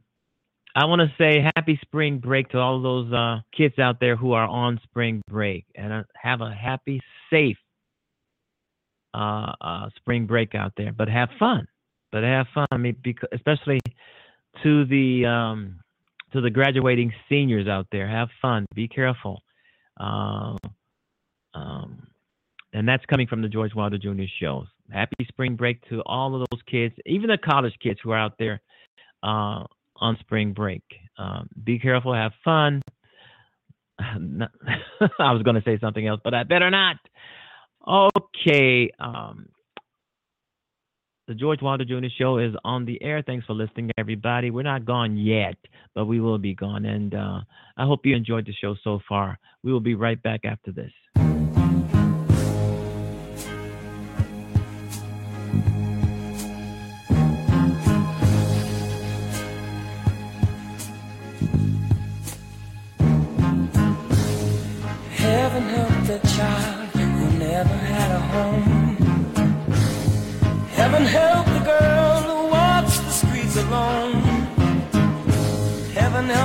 [0.74, 4.32] I want to say happy spring break to all those uh, kids out there who
[4.32, 5.65] are on spring break.
[5.74, 7.01] And uh, have a happy,
[7.31, 7.59] safe
[9.15, 10.93] uh, uh, spring break out there.
[10.93, 11.66] But have fun.
[12.12, 12.66] But have fun.
[12.70, 13.81] I mean, because, especially
[14.62, 15.27] to the.
[15.27, 15.81] Um,
[16.32, 19.40] to the graduating seniors out there, have fun, be careful.
[19.99, 20.57] Uh,
[21.55, 22.07] um,
[22.73, 24.25] and that's coming from the George Wilder Jr.
[24.41, 24.65] show.
[24.91, 28.35] Happy spring break to all of those kids, even the college kids who are out
[28.39, 28.61] there
[29.23, 29.65] uh,
[29.97, 30.83] on spring break.
[31.19, 32.83] Um, be careful, have fun.
[33.99, 36.97] I was going to say something else, but I better not.
[37.87, 38.91] Okay.
[39.01, 39.49] Um,
[41.29, 42.09] the George Wilder Jr.
[42.17, 43.23] Show is on the air.
[43.23, 44.51] Thanks for listening, everybody.
[44.51, 45.57] We're not gone yet,
[45.95, 46.87] but we will be gone.
[46.87, 47.41] And uh,
[47.77, 49.39] I hope you enjoyed the show so far.
[49.63, 50.91] We will be right back after this.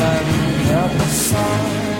[0.00, 1.99] Heaven help us all.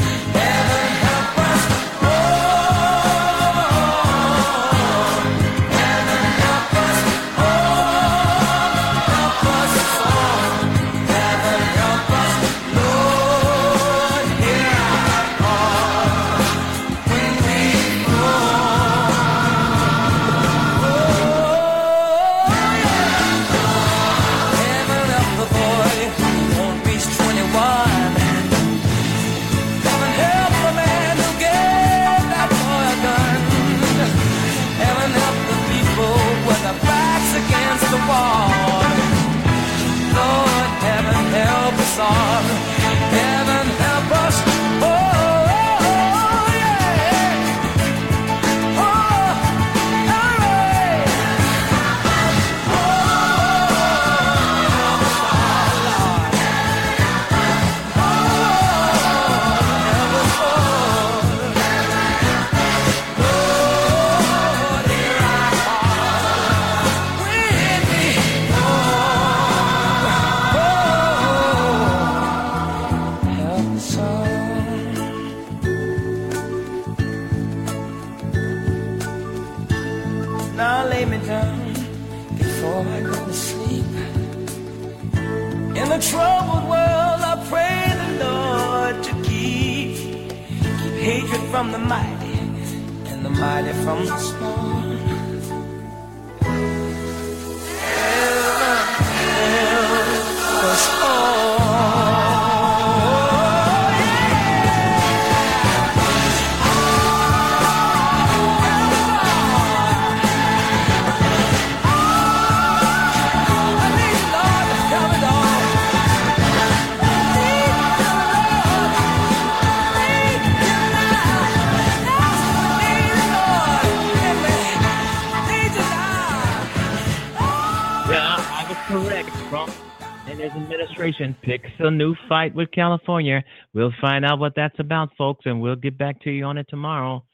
[131.91, 133.43] New fight with California.
[133.75, 136.67] We'll find out what that's about, folks, and we'll get back to you on it
[136.69, 137.25] tomorrow.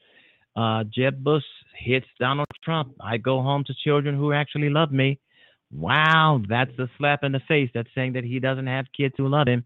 [0.55, 1.43] Uh, Jeb Bush
[1.77, 2.93] hits Donald Trump.
[2.99, 5.19] I go home to children who actually love me.
[5.71, 7.69] Wow, that's a slap in the face.
[7.73, 9.63] That's saying that he doesn't have kids who love him.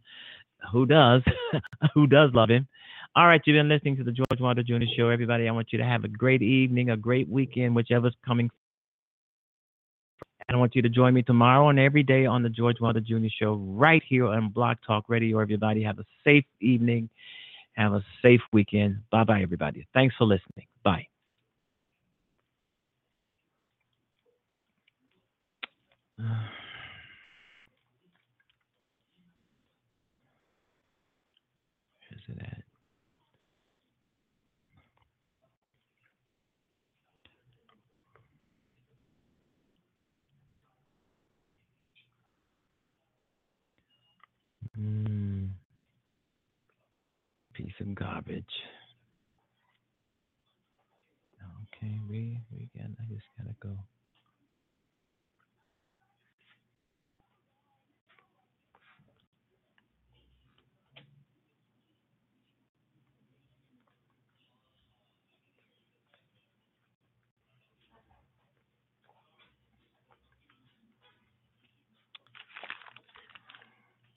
[0.71, 1.21] Who does?
[1.93, 2.67] who does love him?
[3.15, 4.85] All right, you've been listening to the George Wilder Jr.
[4.97, 5.09] Show.
[5.09, 8.49] Everybody, I want you to have a great evening, a great weekend, whichever's coming
[10.51, 12.99] and I want you to join me tomorrow and every day on the George Wilder
[12.99, 13.27] Jr.
[13.39, 15.39] Show right here on Blog Talk Radio.
[15.39, 17.09] Everybody have a safe evening.
[17.77, 18.97] Have a safe weekend.
[19.13, 19.87] Bye bye, everybody.
[19.93, 20.67] Thanks for listening.
[20.83, 21.07] Bye.
[26.17, 26.29] Where's
[44.81, 45.49] Mm.
[47.53, 48.45] Piece of garbage.
[51.83, 52.89] Okay, we we got.
[52.99, 53.77] I just gotta go.